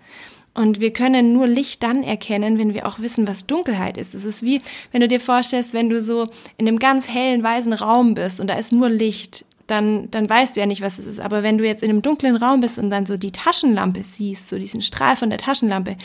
Und 0.53 0.81
wir 0.81 0.93
können 0.93 1.33
nur 1.33 1.47
Licht 1.47 1.83
dann 1.83 2.03
erkennen, 2.03 2.59
wenn 2.59 2.75
wir 2.75 2.87
auch 2.87 2.99
wissen, 2.99 3.29
was 3.29 3.47
Dunkelheit 3.47 3.97
ist. 3.97 4.15
Es 4.15 4.25
ist 4.25 4.43
wie, 4.43 4.61
wenn 4.91 5.01
du 5.01 5.09
dir 5.09 5.21
vorstellst, 5.21 5.75
wenn 5.75 5.89
du 5.89 6.01
so 6.01 6.29
in 6.57 6.67
einem 6.67 6.79
ganz 6.79 7.09
hellen, 7.09 7.43
weißen 7.43 7.73
Raum 7.73 8.15
bist 8.15 8.41
und 8.41 8.49
da 8.49 8.55
ist 8.55 8.73
nur 8.73 8.89
Licht 8.89 9.45
dann, 9.71 10.11
dann 10.11 10.29
weißt 10.29 10.57
du 10.57 10.61
ja 10.61 10.67
nicht, 10.67 10.83
was 10.83 10.99
es 10.99 11.07
ist. 11.07 11.21
Aber 11.21 11.43
wenn 11.43 11.59
du 11.59 11.67
jetzt 11.67 11.83
in 11.83 11.91
einem 11.91 12.03
dunklen 12.03 12.37
Raum 12.37 12.61
bist 12.61 12.79
und 12.79 12.91
dann 12.91 13.07
so 13.07 13.17
die 13.17 13.33
Taschenlampe 13.33 14.03
siehst, 14.03 14.49
so 14.49 14.59
diesen 14.59 14.83
Strahl 14.83 15.17
von 15.17 15.31
der 15.31 15.39
Taschenlampe, 15.39 15.97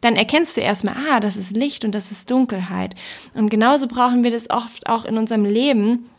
dann 0.00 0.16
erkennst 0.16 0.56
du 0.56 0.60
erstmal, 0.60 0.94
ah, 1.10 1.20
das 1.20 1.36
ist 1.36 1.56
Licht 1.56 1.84
und 1.84 1.94
das 1.94 2.10
ist 2.10 2.30
Dunkelheit. 2.30 2.94
Und 3.34 3.48
genauso 3.48 3.88
brauchen 3.88 4.24
wir 4.24 4.30
das 4.30 4.50
oft 4.50 4.86
auch 4.86 5.04
in 5.04 5.16
unserem 5.16 5.44
Leben, 5.44 6.10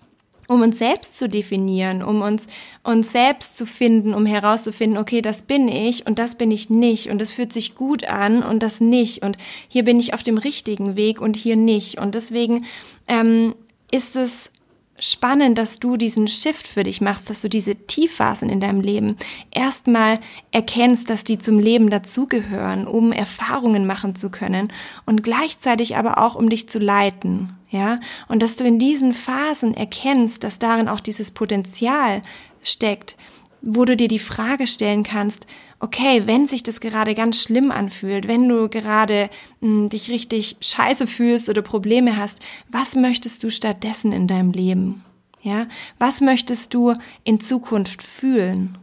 um 0.47 0.61
uns 0.61 0.77
selbst 0.77 1.17
zu 1.17 1.27
definieren, 1.27 2.03
um 2.03 2.21
uns, 2.21 2.47
uns 2.83 3.11
selbst 3.11 3.57
zu 3.57 3.65
finden, 3.65 4.13
um 4.13 4.25
herauszufinden, 4.25 4.99
okay, 4.99 5.21
das 5.21 5.43
bin 5.43 5.67
ich 5.67 6.05
und 6.05 6.19
das 6.19 6.35
bin 6.35 6.51
ich 6.51 6.69
nicht 6.69 7.09
und 7.09 7.19
das 7.19 7.31
fühlt 7.31 7.51
sich 7.51 7.75
gut 7.75 8.05
an 8.05 8.43
und 8.43 8.61
das 8.61 8.79
nicht 8.79 9.23
und 9.23 9.37
hier 9.67 9.83
bin 9.83 9.99
ich 9.99 10.13
auf 10.13 10.23
dem 10.23 10.37
richtigen 10.37 10.95
Weg 10.95 11.19
und 11.19 11.35
hier 11.35 11.57
nicht. 11.57 11.99
Und 11.99 12.15
deswegen 12.15 12.65
ähm, 13.07 13.55
ist 13.91 14.15
es 14.15 14.51
spannend, 14.97 15.57
dass 15.57 15.79
du 15.79 15.97
diesen 15.97 16.27
Shift 16.27 16.67
für 16.67 16.83
dich 16.83 17.01
machst, 17.01 17.29
dass 17.29 17.41
du 17.41 17.49
diese 17.49 17.75
Tiefphasen 17.75 18.49
in 18.49 18.59
deinem 18.59 18.81
Leben 18.81 19.17
erstmal 19.51 20.19
erkennst, 20.51 21.09
dass 21.09 21.23
die 21.23 21.37
zum 21.37 21.59
Leben 21.59 21.89
dazugehören, 21.89 22.87
um 22.87 23.11
Erfahrungen 23.11 23.85
machen 23.85 24.15
zu 24.15 24.29
können 24.29 24.71
und 25.05 25.23
gleichzeitig 25.23 25.97
aber 25.97 26.17
auch 26.19 26.35
um 26.35 26.49
dich 26.49 26.69
zu 26.69 26.79
leiten, 26.79 27.57
ja? 27.69 27.99
Und 28.27 28.41
dass 28.41 28.55
du 28.55 28.63
in 28.63 28.79
diesen 28.79 29.13
Phasen 29.13 29.73
erkennst, 29.73 30.43
dass 30.43 30.59
darin 30.59 30.87
auch 30.87 31.01
dieses 31.01 31.31
Potenzial 31.31 32.21
steckt, 32.63 33.17
wo 33.61 33.83
du 33.83 33.97
dir 33.97 34.07
die 34.07 34.19
Frage 34.19 34.67
stellen 34.67 35.03
kannst, 35.03 35.45
okay, 35.79 36.23
wenn 36.25 36.47
sich 36.47 36.63
das 36.63 36.79
gerade 36.79 37.15
ganz 37.15 37.41
schlimm 37.41 37.71
anfühlt, 37.71 38.27
wenn 38.27 38.47
du 38.47 38.69
gerade 38.69 39.29
mh, 39.61 39.67
hm, 39.67 39.89
dich 39.89 40.09
richtig 40.09 40.57
scheiße 40.61 41.07
fühlst 41.07 41.49
oder 41.49 41.61
Probleme 41.61 42.17
hast, 42.17 42.39
was 42.69 42.95
möchtest 42.95 43.43
du 43.43 43.49
stattdessen 43.49 44.11
in 44.11 44.27
deinem 44.27 44.51
Leben? 44.51 45.03
Ja, 45.41 45.67
was 45.99 46.21
möchtest 46.21 46.73
du 46.73 46.95
in 47.23 47.39
Zukunft 47.39 48.01
fühlen? 48.01 48.77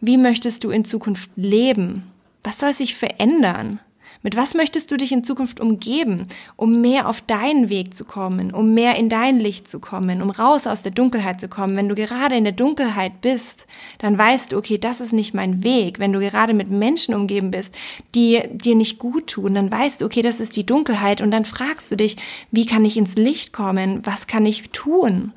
Wie 0.00 0.18
möchtest 0.18 0.64
du 0.64 0.70
in 0.70 0.84
Zukunft 0.84 1.30
leben? 1.36 2.04
Was 2.44 2.60
soll 2.60 2.72
sich 2.72 2.94
verändern? 2.94 3.80
Mit 4.22 4.36
was 4.36 4.54
möchtest 4.54 4.90
du 4.90 4.96
dich 4.96 5.12
in 5.12 5.22
Zukunft 5.22 5.60
umgeben, 5.60 6.26
um 6.56 6.80
mehr 6.80 7.08
auf 7.08 7.20
deinen 7.20 7.68
Weg 7.68 7.96
zu 7.96 8.04
kommen, 8.04 8.52
um 8.52 8.74
mehr 8.74 8.96
in 8.96 9.08
dein 9.08 9.38
Licht 9.38 9.68
zu 9.68 9.78
kommen, 9.78 10.22
um 10.22 10.30
raus 10.30 10.66
aus 10.66 10.82
der 10.82 10.92
Dunkelheit 10.92 11.40
zu 11.40 11.48
kommen? 11.48 11.76
Wenn 11.76 11.88
du 11.88 11.94
gerade 11.94 12.36
in 12.36 12.44
der 12.44 12.52
Dunkelheit 12.52 13.20
bist, 13.20 13.66
dann 13.98 14.18
weißt 14.18 14.52
du, 14.52 14.56
okay, 14.56 14.78
das 14.78 15.00
ist 15.00 15.12
nicht 15.12 15.34
mein 15.34 15.62
Weg. 15.62 15.98
Wenn 15.98 16.12
du 16.12 16.20
gerade 16.20 16.54
mit 16.54 16.70
Menschen 16.70 17.14
umgeben 17.14 17.50
bist, 17.50 17.78
die 18.14 18.42
dir 18.50 18.74
nicht 18.74 18.98
gut 18.98 19.28
tun, 19.28 19.54
dann 19.54 19.70
weißt 19.70 20.00
du, 20.00 20.06
okay, 20.06 20.22
das 20.22 20.40
ist 20.40 20.56
die 20.56 20.66
Dunkelheit 20.66 21.20
und 21.20 21.30
dann 21.30 21.44
fragst 21.44 21.90
du 21.92 21.96
dich, 21.96 22.16
wie 22.50 22.66
kann 22.66 22.84
ich 22.84 22.96
ins 22.96 23.16
Licht 23.16 23.52
kommen? 23.52 24.04
Was 24.04 24.26
kann 24.26 24.46
ich 24.46 24.70
tun? 24.70 25.32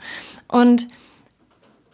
Und 0.47 0.87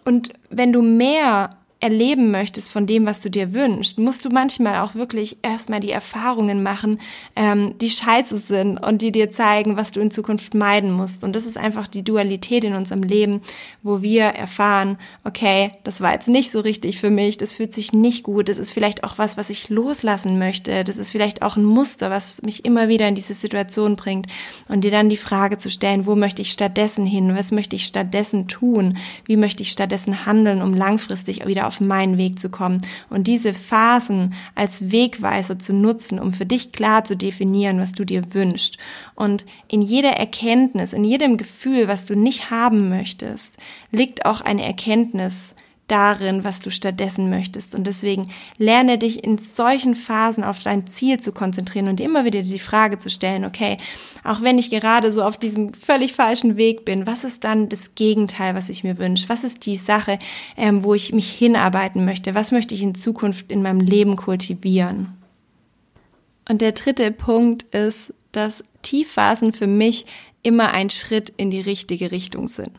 und 0.06 0.32
wenn 0.50 0.72
du 0.72 0.82
mehr 0.82 1.50
erleben 1.80 2.32
möchtest 2.32 2.72
von 2.72 2.88
dem, 2.88 3.06
was 3.06 3.22
du 3.22 3.30
dir 3.30 3.54
wünschst, 3.54 4.00
musst 4.00 4.26
du 4.26 4.30
manchmal 4.30 4.80
auch 4.82 4.96
wirklich 4.96 5.38
erstmal 5.44 5.80
die 5.80 5.92
Erfahrungen 5.92 6.64
machen, 6.64 7.00
ähm, 7.36 7.78
die 7.80 7.92
scheiße 7.92 8.38
sind 8.38 8.78
und 8.78 9.02
die 9.04 9.12
dir 9.12 9.30
zeigen, 9.30 9.78
was 9.78 9.92
du 9.92 10.00
in 10.00 10.10
Zukunft 10.10 10.56
meiden 10.56 10.92
musst. 10.92 11.24
Und 11.24 11.36
das 11.36 11.46
ist 11.46 11.58
einfach 11.58 11.88
die 11.88 12.04
Dualität 12.04 12.64
in 12.64 12.74
unserem 12.74 13.04
Leben, 13.04 13.42
wo 13.84 14.02
wir 14.02 14.24
erfahren, 14.24 14.98
okay, 15.24 15.72
das 15.84 16.02
war 16.02 16.14
jetzt 16.14 16.28
nicht 16.28 16.52
so 16.52 16.62
richtig 16.62 17.00
für 17.00 17.12
mich, 17.12 17.38
das 17.38 17.54
fühlt 17.54 17.74
sich 17.74 17.94
nicht 17.94 18.24
gut, 18.24 18.50
das 18.50 18.58
ist 18.58 18.72
vielleicht 18.72 19.04
auch 19.04 19.20
was, 19.20 19.38
was 19.38 19.52
ich 19.52 19.70
loslassen 19.70 20.40
möchte, 20.40 20.84
das 20.84 20.98
ist 20.98 21.12
vielleicht 21.12 21.44
auch 21.44 21.58
ein 21.58 21.64
Muster, 21.64 22.10
was 22.10 22.42
mich 22.42 22.66
immer 22.66 22.88
wieder 22.88 23.08
in 23.08 23.16
diese 23.16 23.36
Situation 23.36 23.96
bringt. 23.96 24.28
Und 24.68 24.84
dir 24.84 24.92
dann 24.92 25.10
die 25.10 25.18
Frage 25.18 25.60
zu 25.60 25.70
stellen, 25.70 26.08
wo 26.08 26.16
möchte 26.16 26.42
ich 26.42 26.52
stattdessen 26.52 27.06
hin, 27.06 27.36
was 27.36 27.52
möchte 27.52 27.76
ich 27.76 27.86
stattdessen 27.86 28.48
tun, 28.48 28.98
wie 29.26 29.38
möchte 29.38 29.62
ich 29.62 29.72
stattdessen 29.72 30.26
handeln, 30.26 30.64
um 30.64 30.74
langfristig 30.74 31.46
wieder 31.46 31.67
auf 31.68 31.80
meinen 31.80 32.18
Weg 32.18 32.40
zu 32.40 32.50
kommen 32.50 32.82
und 33.10 33.28
diese 33.28 33.54
Phasen 33.54 34.34
als 34.56 34.92
Wegweiser 34.92 35.60
zu 35.60 35.74
nutzen, 35.74 36.20
um 36.20 36.34
für 36.34 36.46
dich 36.46 36.72
klar 36.72 37.04
zu 37.04 37.16
definieren, 37.16 37.80
was 37.80 37.92
du 37.92 38.06
dir 38.06 38.34
wünschst. 38.34 38.78
Und 39.16 39.46
in 39.68 39.82
jeder 39.82 40.12
Erkenntnis, 40.12 40.94
in 40.94 41.04
jedem 41.04 41.38
Gefühl, 41.38 41.88
was 41.88 42.06
du 42.06 42.16
nicht 42.16 42.50
haben 42.50 42.90
möchtest, 42.90 43.58
liegt 43.92 44.26
auch 44.26 44.42
eine 44.42 44.66
Erkenntnis, 44.66 45.56
darin, 45.88 46.44
was 46.44 46.60
du 46.60 46.70
stattdessen 46.70 47.30
möchtest. 47.30 47.74
Und 47.74 47.88
deswegen 47.88 48.30
lerne 48.58 48.98
dich 48.98 49.24
in 49.24 49.38
solchen 49.38 49.96
Phasen 49.96 50.44
auf 50.44 50.62
dein 50.62 50.88
Ziel 50.88 51.20
zu 51.20 51.32
konzentrieren 51.32 51.88
und 51.88 52.00
immer 52.00 52.26
wieder 52.26 52.42
die 52.42 52.60
Frage 52.60 53.00
zu 53.00 53.10
stellen, 53.10 53.46
okay, 53.46 53.78
auch 54.24 54.42
wenn 54.42 54.58
ich 54.58 54.70
gerade 54.70 55.12
so 55.12 55.24
auf 55.24 55.38
diesem 55.38 55.74
völlig 55.74 56.14
falschen 56.14 56.58
Weg 56.58 56.84
bin, 56.86 57.08
was 57.08 57.24
ist 57.24 57.44
dann 57.44 57.70
das 57.70 57.96
Gegenteil, 57.96 58.56
was 58.56 58.70
ich 58.70 58.84
mir 58.84 58.98
wünsche? 58.98 59.30
Was 59.30 59.44
ist 59.44 59.66
die 59.66 59.78
Sache, 59.78 60.20
ähm, 60.58 60.84
wo 60.84 60.94
ich 60.94 61.14
mich 61.14 61.30
hinarbeiten 61.30 62.04
möchte? 62.04 62.36
Was 62.36 62.52
möchte 62.52 62.76
ich 62.76 62.82
in 62.82 62.96
Zukunft 62.96 63.50
in 63.50 63.62
meinem 63.62 63.80
Leben 63.80 64.16
kultivieren? 64.16 65.14
Und 66.50 66.62
der 66.62 66.74
dritte 66.74 67.12
Punkt 67.12 67.64
ist, 67.76 68.14
dass 68.32 68.64
Tiefphasen 68.82 69.54
für 69.54 69.68
mich 69.68 70.06
immer 70.44 70.72
ein 70.72 70.90
Schritt 70.90 71.34
in 71.38 71.50
die 71.50 71.60
richtige 71.60 72.12
Richtung 72.12 72.48
sind. 72.48 72.72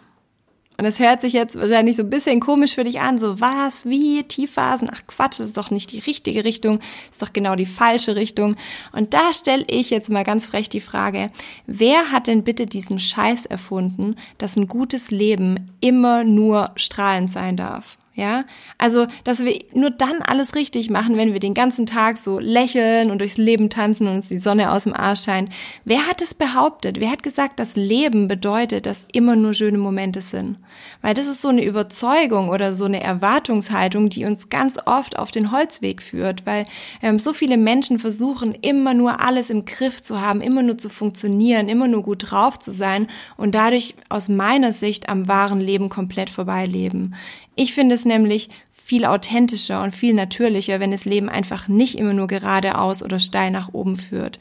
Und 0.80 0.84
es 0.84 1.00
hört 1.00 1.22
sich 1.22 1.32
jetzt 1.32 1.60
wahrscheinlich 1.60 1.96
so 1.96 2.04
ein 2.04 2.10
bisschen 2.10 2.38
komisch 2.38 2.76
für 2.76 2.84
dich 2.84 3.00
an, 3.00 3.18
so 3.18 3.40
was, 3.40 3.84
wie, 3.84 4.22
Tiefphasen, 4.22 4.88
ach 4.92 5.02
Quatsch, 5.08 5.40
das 5.40 5.48
ist 5.48 5.56
doch 5.56 5.72
nicht 5.72 5.90
die 5.90 5.98
richtige 5.98 6.44
Richtung, 6.44 6.78
ist 7.10 7.20
doch 7.20 7.32
genau 7.32 7.56
die 7.56 7.66
falsche 7.66 8.14
Richtung. 8.14 8.54
Und 8.92 9.12
da 9.12 9.34
stelle 9.34 9.64
ich 9.66 9.90
jetzt 9.90 10.08
mal 10.08 10.22
ganz 10.22 10.46
frech 10.46 10.68
die 10.68 10.80
Frage, 10.80 11.30
wer 11.66 12.12
hat 12.12 12.28
denn 12.28 12.44
bitte 12.44 12.66
diesen 12.66 13.00
Scheiß 13.00 13.46
erfunden, 13.46 14.14
dass 14.38 14.56
ein 14.56 14.68
gutes 14.68 15.10
Leben 15.10 15.72
immer 15.80 16.22
nur 16.22 16.70
strahlend 16.76 17.28
sein 17.28 17.56
darf? 17.56 17.98
Ja, 18.18 18.46
also, 18.78 19.06
dass 19.22 19.44
wir 19.44 19.56
nur 19.74 19.90
dann 19.90 20.22
alles 20.22 20.56
richtig 20.56 20.90
machen, 20.90 21.16
wenn 21.16 21.32
wir 21.32 21.38
den 21.38 21.54
ganzen 21.54 21.86
Tag 21.86 22.18
so 22.18 22.40
lächeln 22.40 23.12
und 23.12 23.20
durchs 23.20 23.36
Leben 23.36 23.70
tanzen 23.70 24.08
und 24.08 24.14
uns 24.16 24.28
die 24.28 24.38
Sonne 24.38 24.72
aus 24.72 24.82
dem 24.82 24.92
Arsch 24.92 25.22
scheint. 25.22 25.52
Wer 25.84 26.08
hat 26.08 26.20
es 26.20 26.34
behauptet? 26.34 26.98
Wer 26.98 27.12
hat 27.12 27.22
gesagt, 27.22 27.60
dass 27.60 27.76
Leben 27.76 28.26
bedeutet, 28.26 28.86
dass 28.86 29.06
immer 29.12 29.36
nur 29.36 29.54
schöne 29.54 29.78
Momente 29.78 30.20
sind? 30.20 30.58
Weil 31.00 31.14
das 31.14 31.28
ist 31.28 31.40
so 31.40 31.46
eine 31.46 31.62
Überzeugung 31.64 32.48
oder 32.48 32.74
so 32.74 32.86
eine 32.86 33.00
Erwartungshaltung, 33.00 34.08
die 34.08 34.24
uns 34.24 34.48
ganz 34.48 34.80
oft 34.84 35.16
auf 35.16 35.30
den 35.30 35.52
Holzweg 35.52 36.02
führt, 36.02 36.44
weil 36.44 36.66
ähm, 37.02 37.20
so 37.20 37.32
viele 37.32 37.56
Menschen 37.56 38.00
versuchen, 38.00 38.52
immer 38.52 38.94
nur 38.94 39.20
alles 39.20 39.48
im 39.48 39.64
Griff 39.64 40.02
zu 40.02 40.20
haben, 40.20 40.40
immer 40.40 40.64
nur 40.64 40.76
zu 40.76 40.88
funktionieren, 40.88 41.68
immer 41.68 41.86
nur 41.86 42.02
gut 42.02 42.32
drauf 42.32 42.58
zu 42.58 42.72
sein 42.72 43.06
und 43.36 43.54
dadurch 43.54 43.94
aus 44.08 44.28
meiner 44.28 44.72
Sicht 44.72 45.08
am 45.08 45.28
wahren 45.28 45.60
Leben 45.60 45.88
komplett 45.88 46.30
vorbeileben. 46.30 47.14
Ich 47.60 47.74
finde 47.74 47.96
es 47.96 48.04
nämlich 48.04 48.50
viel 48.70 49.04
authentischer 49.04 49.82
und 49.82 49.92
viel 49.92 50.14
natürlicher, 50.14 50.78
wenn 50.78 50.92
das 50.92 51.04
Leben 51.04 51.28
einfach 51.28 51.66
nicht 51.66 51.98
immer 51.98 52.12
nur 52.12 52.28
geradeaus 52.28 53.02
oder 53.02 53.18
steil 53.18 53.50
nach 53.50 53.74
oben 53.74 53.96
führt. 53.96 54.38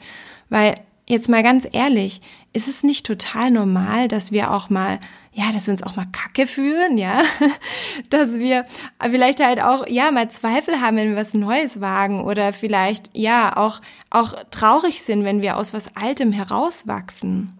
Weil, 0.50 0.76
jetzt 1.08 1.28
mal 1.28 1.42
ganz 1.42 1.66
ehrlich, 1.72 2.20
ist 2.52 2.68
es 2.68 2.84
nicht 2.84 3.04
total 3.04 3.50
normal, 3.50 4.06
dass 4.06 4.30
wir 4.30 4.52
auch 4.52 4.70
mal, 4.70 5.00
ja, 5.32 5.50
dass 5.50 5.66
wir 5.66 5.72
uns 5.72 5.82
auch 5.82 5.96
mal 5.96 6.06
kacke 6.12 6.46
fühlen, 6.46 6.96
ja? 6.96 7.22
Dass 8.10 8.38
wir 8.38 8.66
vielleicht 9.02 9.44
halt 9.44 9.60
auch, 9.60 9.88
ja, 9.88 10.12
mal 10.12 10.30
Zweifel 10.30 10.80
haben, 10.80 10.96
wenn 10.96 11.10
wir 11.10 11.16
was 11.16 11.34
Neues 11.34 11.80
wagen 11.80 12.22
oder 12.22 12.52
vielleicht, 12.52 13.10
ja, 13.14 13.56
auch, 13.56 13.80
auch 14.10 14.34
traurig 14.52 15.02
sind, 15.02 15.24
wenn 15.24 15.42
wir 15.42 15.56
aus 15.56 15.74
was 15.74 15.96
Altem 15.96 16.30
herauswachsen. 16.30 17.57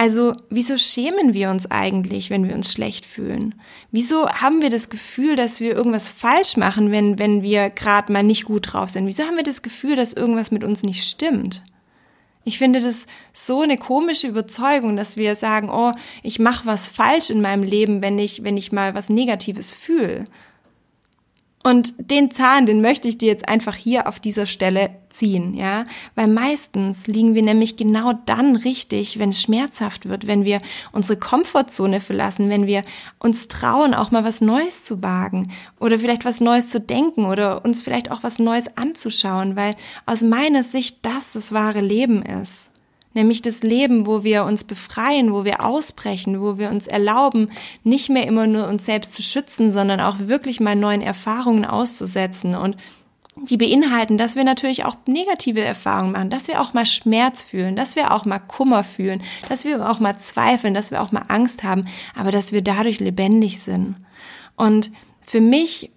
Also 0.00 0.36
wieso 0.48 0.78
schämen 0.78 1.34
wir 1.34 1.50
uns 1.50 1.68
eigentlich, 1.72 2.30
wenn 2.30 2.46
wir 2.46 2.54
uns 2.54 2.72
schlecht 2.72 3.04
fühlen? 3.04 3.56
Wieso 3.90 4.28
haben 4.28 4.62
wir 4.62 4.70
das 4.70 4.90
Gefühl, 4.90 5.34
dass 5.34 5.58
wir 5.58 5.74
irgendwas 5.74 6.08
falsch 6.08 6.56
machen, 6.56 6.92
wenn, 6.92 7.18
wenn 7.18 7.42
wir 7.42 7.68
gerade 7.68 8.12
mal 8.12 8.22
nicht 8.22 8.44
gut 8.44 8.72
drauf 8.72 8.90
sind? 8.90 9.06
Wieso 9.08 9.24
haben 9.24 9.34
wir 9.34 9.42
das 9.42 9.60
Gefühl, 9.60 9.96
dass 9.96 10.12
irgendwas 10.12 10.52
mit 10.52 10.62
uns 10.62 10.84
nicht 10.84 11.02
stimmt? 11.04 11.64
Ich 12.44 12.58
finde 12.58 12.80
das 12.80 13.08
so 13.32 13.62
eine 13.62 13.76
komische 13.76 14.28
Überzeugung, 14.28 14.96
dass 14.96 15.16
wir 15.16 15.34
sagen, 15.34 15.68
oh, 15.68 15.90
ich 16.22 16.38
mache 16.38 16.64
was 16.64 16.86
falsch 16.86 17.30
in 17.30 17.40
meinem 17.40 17.64
Leben, 17.64 18.00
wenn 18.00 18.20
ich, 18.20 18.44
wenn 18.44 18.56
ich 18.56 18.70
mal 18.70 18.94
was 18.94 19.08
Negatives 19.08 19.74
fühle. 19.74 20.26
Und 21.64 21.94
den 21.98 22.30
Zahn, 22.30 22.66
den 22.66 22.80
möchte 22.80 23.08
ich 23.08 23.18
dir 23.18 23.26
jetzt 23.26 23.48
einfach 23.48 23.74
hier 23.74 24.06
auf 24.06 24.20
dieser 24.20 24.46
Stelle 24.46 24.90
ziehen, 25.08 25.54
ja? 25.54 25.86
Weil 26.14 26.28
meistens 26.28 27.08
liegen 27.08 27.34
wir 27.34 27.42
nämlich 27.42 27.76
genau 27.76 28.12
dann 28.26 28.54
richtig, 28.54 29.18
wenn 29.18 29.30
es 29.30 29.42
schmerzhaft 29.42 30.08
wird, 30.08 30.28
wenn 30.28 30.44
wir 30.44 30.60
unsere 30.92 31.18
Komfortzone 31.18 32.00
verlassen, 32.00 32.48
wenn 32.48 32.66
wir 32.66 32.84
uns 33.18 33.48
trauen, 33.48 33.92
auch 33.92 34.12
mal 34.12 34.24
was 34.24 34.40
Neues 34.40 34.84
zu 34.84 35.02
wagen 35.02 35.50
oder 35.80 35.98
vielleicht 35.98 36.24
was 36.24 36.40
Neues 36.40 36.68
zu 36.68 36.80
denken 36.80 37.26
oder 37.26 37.64
uns 37.64 37.82
vielleicht 37.82 38.12
auch 38.12 38.22
was 38.22 38.38
Neues 38.38 38.76
anzuschauen, 38.76 39.56
weil 39.56 39.74
aus 40.06 40.22
meiner 40.22 40.62
Sicht 40.62 40.98
das 41.02 41.32
das 41.32 41.52
wahre 41.52 41.80
Leben 41.80 42.22
ist 42.22 42.70
nämlich 43.14 43.42
das 43.42 43.62
Leben, 43.62 44.06
wo 44.06 44.22
wir 44.22 44.44
uns 44.44 44.64
befreien, 44.64 45.32
wo 45.32 45.44
wir 45.44 45.64
ausbrechen, 45.64 46.40
wo 46.40 46.58
wir 46.58 46.70
uns 46.70 46.86
erlauben, 46.86 47.50
nicht 47.84 48.08
mehr 48.10 48.26
immer 48.26 48.46
nur 48.46 48.68
uns 48.68 48.84
selbst 48.84 49.12
zu 49.12 49.22
schützen, 49.22 49.70
sondern 49.70 50.00
auch 50.00 50.16
wirklich 50.18 50.60
mal 50.60 50.76
neuen 50.76 51.02
Erfahrungen 51.02 51.64
auszusetzen 51.64 52.54
und 52.54 52.76
die 53.40 53.56
beinhalten, 53.56 54.18
dass 54.18 54.36
wir 54.36 54.44
natürlich 54.44 54.84
auch 54.84 54.96
negative 55.06 55.60
Erfahrungen 55.60 56.12
machen, 56.12 56.30
dass 56.30 56.48
wir 56.48 56.60
auch 56.60 56.74
mal 56.74 56.86
Schmerz 56.86 57.44
fühlen, 57.44 57.76
dass 57.76 57.96
wir 57.96 58.12
auch 58.12 58.24
mal 58.24 58.40
Kummer 58.40 58.84
fühlen, 58.84 59.22
dass 59.48 59.64
wir 59.64 59.88
auch 59.88 60.00
mal 60.00 60.18
zweifeln, 60.18 60.74
dass 60.74 60.90
wir 60.90 61.02
auch 61.02 61.12
mal 61.12 61.24
Angst 61.28 61.62
haben, 61.62 61.84
aber 62.16 62.30
dass 62.30 62.52
wir 62.52 62.62
dadurch 62.62 63.00
lebendig 63.00 63.60
sind. 63.60 63.94
Und 64.56 64.90
für 65.24 65.40
mich 65.40 65.92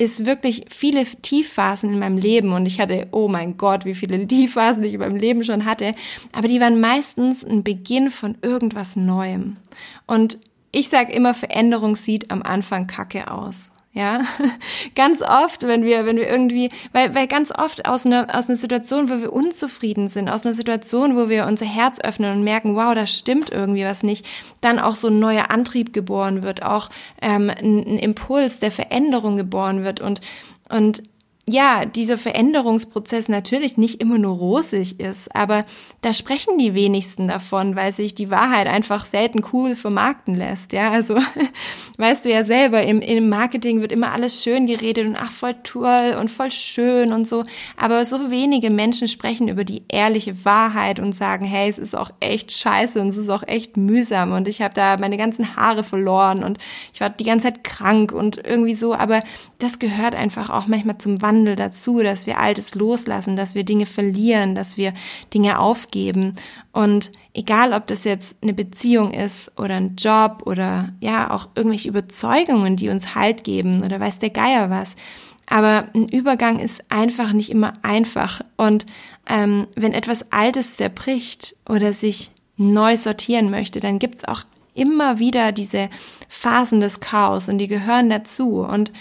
ist 0.00 0.24
wirklich 0.24 0.64
viele 0.70 1.04
Tiefphasen 1.04 1.92
in 1.92 1.98
meinem 1.98 2.16
Leben 2.16 2.54
und 2.54 2.64
ich 2.64 2.80
hatte, 2.80 3.08
oh 3.12 3.28
mein 3.28 3.58
Gott, 3.58 3.84
wie 3.84 3.94
viele 3.94 4.26
Tiefphasen 4.26 4.82
ich 4.82 4.94
in 4.94 5.00
meinem 5.00 5.16
Leben 5.16 5.44
schon 5.44 5.66
hatte, 5.66 5.94
aber 6.32 6.48
die 6.48 6.58
waren 6.58 6.80
meistens 6.80 7.44
ein 7.44 7.62
Beginn 7.62 8.08
von 8.08 8.38
irgendwas 8.40 8.96
Neuem. 8.96 9.58
Und 10.06 10.38
ich 10.72 10.88
sage 10.88 11.12
immer, 11.12 11.34
Veränderung 11.34 11.96
sieht 11.96 12.30
am 12.30 12.42
Anfang 12.42 12.86
kacke 12.86 13.30
aus. 13.30 13.72
Ja, 13.92 14.20
ganz 14.94 15.20
oft, 15.20 15.64
wenn 15.64 15.82
wir, 15.82 16.06
wenn 16.06 16.16
wir 16.16 16.28
irgendwie, 16.28 16.70
weil, 16.92 17.12
weil 17.16 17.26
ganz 17.26 17.50
oft 17.50 17.88
aus 17.88 18.06
einer, 18.06 18.28
aus 18.32 18.48
einer 18.48 18.56
Situation, 18.56 19.10
wo 19.10 19.20
wir 19.20 19.32
unzufrieden 19.32 20.08
sind, 20.08 20.28
aus 20.28 20.46
einer 20.46 20.54
Situation, 20.54 21.16
wo 21.16 21.28
wir 21.28 21.44
unser 21.46 21.66
Herz 21.66 21.98
öffnen 22.00 22.36
und 22.36 22.44
merken, 22.44 22.76
wow, 22.76 22.94
da 22.94 23.06
stimmt 23.06 23.50
irgendwie 23.50 23.84
was 23.84 24.04
nicht, 24.04 24.28
dann 24.60 24.78
auch 24.78 24.94
so 24.94 25.08
ein 25.08 25.18
neuer 25.18 25.50
Antrieb 25.50 25.92
geboren 25.92 26.44
wird, 26.44 26.62
auch 26.62 26.88
ähm, 27.20 27.50
ein, 27.50 27.78
ein 27.78 27.98
Impuls 27.98 28.60
der 28.60 28.70
Veränderung 28.70 29.36
geboren 29.36 29.82
wird 29.82 30.00
und, 30.00 30.20
und 30.68 31.02
ja, 31.50 31.84
dieser 31.84 32.16
Veränderungsprozess 32.16 33.28
natürlich 33.28 33.76
nicht 33.76 34.00
immer 34.00 34.18
nur 34.18 34.36
rosig 34.36 35.00
ist, 35.00 35.34
aber 35.34 35.64
da 36.00 36.14
sprechen 36.14 36.58
die 36.58 36.74
wenigsten 36.74 37.28
davon, 37.28 37.76
weil 37.76 37.92
sich 37.92 38.14
die 38.14 38.30
Wahrheit 38.30 38.66
einfach 38.66 39.04
selten 39.04 39.42
cool 39.52 39.74
vermarkten 39.74 40.34
lässt. 40.34 40.72
Ja, 40.72 40.90
also 40.90 41.16
weißt 41.98 42.24
du 42.24 42.30
ja 42.30 42.44
selber, 42.44 42.82
im, 42.82 43.00
im 43.00 43.28
Marketing 43.28 43.80
wird 43.80 43.90
immer 43.90 44.12
alles 44.12 44.42
schön 44.42 44.66
geredet 44.66 45.06
und 45.06 45.16
ach, 45.16 45.32
voll 45.32 45.56
toll 45.64 46.16
und 46.20 46.30
voll 46.30 46.50
schön 46.50 47.12
und 47.12 47.26
so. 47.26 47.44
Aber 47.76 48.04
so 48.04 48.30
wenige 48.30 48.70
Menschen 48.70 49.08
sprechen 49.08 49.48
über 49.48 49.64
die 49.64 49.82
ehrliche 49.88 50.44
Wahrheit 50.44 51.00
und 51.00 51.12
sagen, 51.12 51.44
hey, 51.44 51.68
es 51.68 51.78
ist 51.78 51.96
auch 51.96 52.10
echt 52.20 52.52
scheiße 52.52 53.00
und 53.00 53.08
es 53.08 53.16
ist 53.16 53.28
auch 53.28 53.42
echt 53.46 53.76
mühsam 53.76 54.32
und 54.32 54.46
ich 54.46 54.62
habe 54.62 54.74
da 54.74 54.96
meine 54.98 55.16
ganzen 55.16 55.56
Haare 55.56 55.82
verloren 55.82 56.44
und 56.44 56.58
ich 56.94 57.00
war 57.00 57.10
die 57.10 57.24
ganze 57.24 57.48
Zeit 57.48 57.64
krank 57.64 58.12
und 58.12 58.36
irgendwie 58.46 58.74
so. 58.74 58.94
Aber 58.94 59.20
das 59.58 59.78
gehört 59.78 60.14
einfach 60.14 60.50
auch 60.50 60.66
manchmal 60.66 60.98
zum 60.98 61.20
Wandel 61.22 61.39
Wandel 61.40 61.56
dazu, 61.56 62.02
dass 62.02 62.26
wir 62.26 62.38
Altes 62.38 62.74
loslassen, 62.74 63.34
dass 63.34 63.54
wir 63.54 63.64
Dinge 63.64 63.86
verlieren, 63.86 64.54
dass 64.54 64.76
wir 64.76 64.92
Dinge 65.32 65.58
aufgeben. 65.58 66.34
Und 66.72 67.10
egal, 67.32 67.72
ob 67.72 67.86
das 67.86 68.04
jetzt 68.04 68.36
eine 68.42 68.52
Beziehung 68.52 69.10
ist 69.10 69.58
oder 69.58 69.76
ein 69.76 69.96
Job 69.96 70.42
oder 70.44 70.90
ja, 71.00 71.30
auch 71.30 71.48
irgendwelche 71.54 71.88
Überzeugungen, 71.88 72.76
die 72.76 72.90
uns 72.90 73.14
Halt 73.14 73.42
geben 73.42 73.82
oder 73.82 73.98
weiß 73.98 74.18
der 74.18 74.30
Geier 74.30 74.68
was. 74.68 74.96
Aber 75.46 75.88
ein 75.94 76.08
Übergang 76.08 76.58
ist 76.58 76.84
einfach 76.90 77.32
nicht 77.32 77.50
immer 77.50 77.72
einfach. 77.82 78.42
Und 78.56 78.84
ähm, 79.26 79.66
wenn 79.74 79.94
etwas 79.94 80.30
Altes 80.30 80.76
zerbricht 80.76 81.56
oder 81.68 81.94
sich 81.94 82.30
neu 82.56 82.96
sortieren 82.96 83.50
möchte, 83.50 83.80
dann 83.80 83.98
gibt's 83.98 84.26
auch 84.26 84.44
immer 84.74 85.18
wieder 85.18 85.50
diese 85.50 85.88
Phasen 86.28 86.80
des 86.80 87.00
Chaos 87.00 87.48
und 87.48 87.58
die 87.58 87.66
gehören 87.66 88.10
dazu. 88.10 88.60
Und 88.60 88.92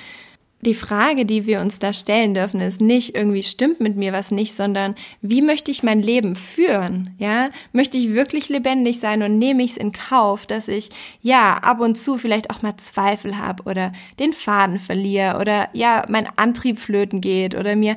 die 0.61 0.73
Frage, 0.73 1.25
die 1.25 1.45
wir 1.45 1.61
uns 1.61 1.79
da 1.79 1.93
stellen 1.93 2.33
dürfen, 2.33 2.59
ist 2.59 2.81
nicht 2.81 3.15
irgendwie 3.15 3.43
stimmt 3.43 3.79
mit 3.79 3.95
mir 3.95 4.11
was 4.11 4.31
nicht, 4.31 4.53
sondern 4.53 4.95
wie 5.21 5.41
möchte 5.41 5.71
ich 5.71 5.83
mein 5.83 6.01
Leben 6.01 6.35
führen? 6.35 7.15
Ja, 7.17 7.49
möchte 7.71 7.97
ich 7.97 8.13
wirklich 8.13 8.49
lebendig 8.49 8.99
sein 8.99 9.23
und 9.23 9.37
nehme 9.37 9.63
ich 9.63 9.71
es 9.71 9.77
in 9.77 9.93
Kauf, 9.93 10.45
dass 10.45 10.67
ich 10.67 10.89
ja 11.21 11.55
ab 11.57 11.79
und 11.79 11.97
zu 11.97 12.17
vielleicht 12.17 12.49
auch 12.49 12.61
mal 12.61 12.75
Zweifel 12.75 13.37
habe 13.37 13.63
oder 13.63 13.91
den 14.19 14.33
Faden 14.33 14.79
verliere 14.79 15.37
oder 15.39 15.69
ja 15.73 16.03
mein 16.09 16.27
Antrieb 16.35 16.79
flöten 16.79 17.21
geht 17.21 17.55
oder 17.55 17.75
mir 17.75 17.95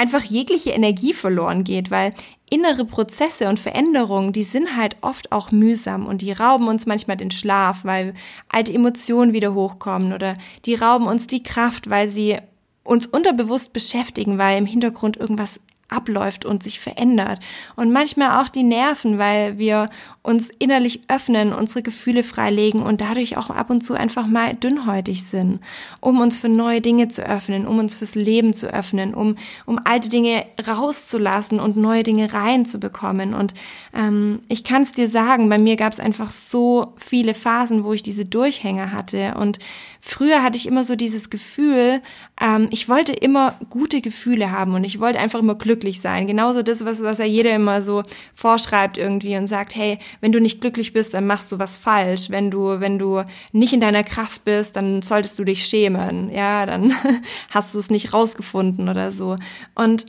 einfach 0.00 0.24
jegliche 0.24 0.70
Energie 0.70 1.12
verloren 1.12 1.62
geht, 1.62 1.90
weil 1.90 2.14
innere 2.48 2.86
Prozesse 2.86 3.50
und 3.50 3.60
Veränderungen, 3.60 4.32
die 4.32 4.44
sind 4.44 4.74
halt 4.74 4.96
oft 5.02 5.30
auch 5.30 5.52
mühsam 5.52 6.06
und 6.06 6.22
die 6.22 6.32
rauben 6.32 6.68
uns 6.68 6.86
manchmal 6.86 7.18
den 7.18 7.30
Schlaf, 7.30 7.84
weil 7.84 8.14
alte 8.48 8.72
Emotionen 8.72 9.34
wieder 9.34 9.52
hochkommen 9.52 10.14
oder 10.14 10.32
die 10.64 10.74
rauben 10.74 11.06
uns 11.06 11.26
die 11.26 11.42
Kraft, 11.42 11.90
weil 11.90 12.08
sie 12.08 12.38
uns 12.82 13.06
unterbewusst 13.06 13.74
beschäftigen, 13.74 14.38
weil 14.38 14.56
im 14.56 14.64
Hintergrund 14.64 15.18
irgendwas 15.18 15.60
abläuft 15.90 16.46
und 16.46 16.62
sich 16.62 16.80
verändert. 16.80 17.40
Und 17.76 17.92
manchmal 17.92 18.42
auch 18.42 18.48
die 18.48 18.62
Nerven, 18.62 19.18
weil 19.18 19.58
wir 19.58 19.90
uns 20.22 20.50
innerlich 20.58 21.00
öffnen, 21.08 21.54
unsere 21.54 21.82
Gefühle 21.82 22.22
freilegen 22.22 22.82
und 22.82 23.00
dadurch 23.00 23.38
auch 23.38 23.48
ab 23.48 23.70
und 23.70 23.82
zu 23.82 23.94
einfach 23.94 24.26
mal 24.26 24.52
dünnhäutig 24.52 25.24
sind, 25.24 25.60
um 26.00 26.20
uns 26.20 26.36
für 26.36 26.50
neue 26.50 26.82
Dinge 26.82 27.08
zu 27.08 27.26
öffnen, 27.26 27.66
um 27.66 27.78
uns 27.78 27.94
fürs 27.94 28.14
Leben 28.16 28.52
zu 28.52 28.70
öffnen, 28.72 29.14
um, 29.14 29.36
um 29.64 29.80
alte 29.82 30.10
Dinge 30.10 30.44
rauszulassen 30.68 31.58
und 31.58 31.78
neue 31.78 32.02
Dinge 32.02 32.34
reinzubekommen. 32.34 33.32
Und 33.32 33.54
ähm, 33.94 34.40
ich 34.48 34.62
kann 34.62 34.82
es 34.82 34.92
dir 34.92 35.08
sagen, 35.08 35.48
bei 35.48 35.58
mir 35.58 35.76
gab 35.76 35.94
es 35.94 36.00
einfach 36.00 36.30
so 36.30 36.92
viele 36.98 37.32
Phasen, 37.32 37.84
wo 37.84 37.94
ich 37.94 38.02
diese 38.02 38.26
Durchhänger 38.26 38.92
hatte. 38.92 39.36
Und 39.38 39.58
früher 40.02 40.42
hatte 40.42 40.58
ich 40.58 40.66
immer 40.66 40.84
so 40.84 40.96
dieses 40.96 41.30
Gefühl, 41.30 42.02
ähm, 42.38 42.68
ich 42.70 42.90
wollte 42.90 43.14
immer 43.14 43.54
gute 43.70 44.02
Gefühle 44.02 44.52
haben 44.52 44.74
und 44.74 44.84
ich 44.84 45.00
wollte 45.00 45.18
einfach 45.18 45.38
immer 45.38 45.54
glücklich 45.54 46.02
sein. 46.02 46.26
Genauso 46.26 46.62
das, 46.62 46.84
was, 46.84 47.02
was 47.02 47.16
ja 47.16 47.24
jeder 47.24 47.54
immer 47.54 47.80
so 47.80 48.02
vorschreibt 48.34 48.98
irgendwie 48.98 49.36
und 49.38 49.46
sagt, 49.46 49.74
hey, 49.74 49.98
wenn 50.20 50.32
du 50.32 50.40
nicht 50.40 50.60
glücklich 50.60 50.92
bist, 50.92 51.14
dann 51.14 51.26
machst 51.26 51.50
du 51.52 51.58
was 51.58 51.76
falsch. 51.76 52.30
Wenn 52.30 52.50
du, 52.50 52.80
wenn 52.80 52.98
du 52.98 53.22
nicht 53.52 53.72
in 53.72 53.80
deiner 53.80 54.04
Kraft 54.04 54.44
bist, 54.44 54.76
dann 54.76 55.02
solltest 55.02 55.38
du 55.38 55.44
dich 55.44 55.66
schämen. 55.66 56.30
Ja, 56.30 56.66
dann 56.66 56.94
hast 57.50 57.74
du 57.74 57.78
es 57.78 57.90
nicht 57.90 58.12
rausgefunden 58.12 58.88
oder 58.88 59.12
so. 59.12 59.36
Und 59.74 60.06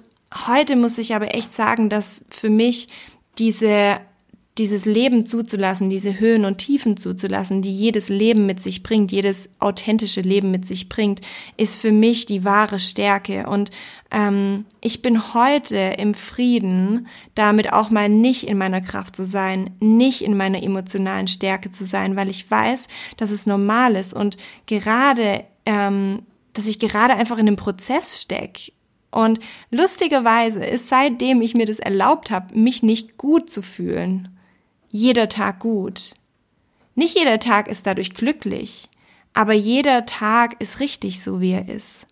heute 0.48 0.76
muss 0.76 0.98
ich 0.98 1.16
aber 1.16 1.36
echt 1.36 1.54
sagen, 1.54 1.90
dass 1.90 2.26
für 2.30 2.50
mich 2.50 2.88
diese 3.38 4.00
dieses 4.62 4.86
Leben 4.86 5.26
zuzulassen, 5.26 5.90
diese 5.90 6.20
Höhen 6.20 6.46
und 6.46 6.60
Tiefen 6.60 6.96
zuzulassen, 6.96 7.64
die 7.64 7.74
jedes 7.74 8.10
Leben 8.10 8.46
mit 8.46 8.62
sich 8.62 8.84
bringt, 8.84 9.12
jedes 9.12 9.50
authentische 9.60 10.22
Leben 10.22 10.52
mit 10.52 10.68
sich 10.68 10.88
bringt, 10.88 11.22
ist 11.58 11.82
für 11.82 11.92
mich 11.92 12.28
die 12.28 12.46
wahre 12.46 12.80
Stärke. 12.80 13.48
Und 13.48 13.72
ähm, 14.12 14.66
ich 14.80 15.02
bin 15.02 15.34
heute 15.34 15.78
im 15.98 16.14
Frieden, 16.14 17.08
damit 17.34 17.74
auch 17.74 17.90
mal 17.90 18.08
nicht 18.08 18.44
in 18.48 18.60
meiner 18.60 18.82
Kraft 18.82 19.16
zu 19.16 19.26
sein, 19.26 19.72
nicht 19.80 20.22
in 20.22 20.38
meiner 20.38 20.62
emotionalen 20.62 21.28
Stärke 21.28 21.72
zu 21.72 21.84
sein, 21.84 22.16
weil 22.16 22.30
ich 22.30 22.50
weiß, 22.50 22.88
dass 23.18 23.32
es 23.32 23.48
normal 23.48 23.96
ist 23.96 24.14
und 24.14 24.38
gerade, 24.68 25.44
ähm, 25.66 26.22
dass 26.54 26.68
ich 26.68 26.78
gerade 26.78 27.16
einfach 27.16 27.40
in 27.40 27.48
einem 27.48 27.56
Prozess 27.56 28.22
stecke 28.22 28.74
und 29.10 29.40
lustigerweise 29.72 30.64
ist 30.64 30.88
seitdem 30.88 31.42
ich 31.42 31.56
mir 31.56 31.66
das 31.66 31.80
erlaubt 31.80 32.30
habe, 32.30 32.56
mich 32.56 32.84
nicht 32.84 33.18
gut 33.18 33.50
zu 33.50 33.64
fühlen, 33.64 34.30
jeder 34.92 35.30
Tag 35.30 35.60
gut. 35.60 36.14
Nicht 36.96 37.18
jeder 37.18 37.40
Tag 37.40 37.68
ist 37.68 37.88
dadurch 37.88 38.14
glücklich, 38.14 38.90
aber 39.34 39.54
jeder 39.54 40.06
Tag 40.06 40.60
ist 40.60 40.82
richtig 40.82 41.24
so, 41.24 41.40
wie 41.40 41.52
er 41.52 41.70
ist. 41.70 42.06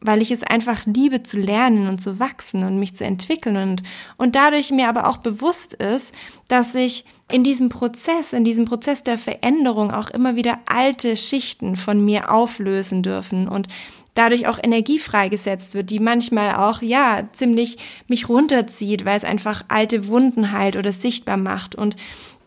Weil 0.00 0.20
ich 0.20 0.30
es 0.30 0.42
einfach 0.42 0.84
liebe 0.84 1.22
zu 1.22 1.38
lernen 1.38 1.86
und 1.86 2.00
zu 2.00 2.18
wachsen 2.18 2.64
und 2.64 2.78
mich 2.78 2.94
zu 2.94 3.04
entwickeln 3.04 3.56
und, 3.56 3.82
und 4.18 4.34
dadurch 4.34 4.70
mir 4.70 4.88
aber 4.88 5.06
auch 5.06 5.16
bewusst 5.18 5.72
ist, 5.74 6.14
dass 6.48 6.74
ich 6.74 7.04
in 7.30 7.44
diesem 7.44 7.68
Prozess, 7.68 8.32
in 8.32 8.44
diesem 8.44 8.66
Prozess 8.66 9.04
der 9.04 9.16
Veränderung 9.16 9.92
auch 9.92 10.10
immer 10.10 10.36
wieder 10.36 10.58
alte 10.66 11.16
Schichten 11.16 11.76
von 11.76 12.04
mir 12.04 12.30
auflösen 12.30 13.02
dürfen 13.02 13.48
und 13.48 13.68
dadurch 14.16 14.46
auch 14.48 14.58
Energie 14.62 14.98
freigesetzt 14.98 15.74
wird, 15.74 15.90
die 15.90 16.00
manchmal 16.00 16.56
auch, 16.56 16.82
ja, 16.82 17.28
ziemlich 17.32 17.76
mich 18.08 18.28
runterzieht, 18.28 19.04
weil 19.04 19.16
es 19.16 19.24
einfach 19.24 19.62
alte 19.68 20.08
Wunden 20.08 20.52
heilt 20.52 20.76
oder 20.76 20.92
sichtbar 20.92 21.36
macht. 21.36 21.74
Und 21.74 21.96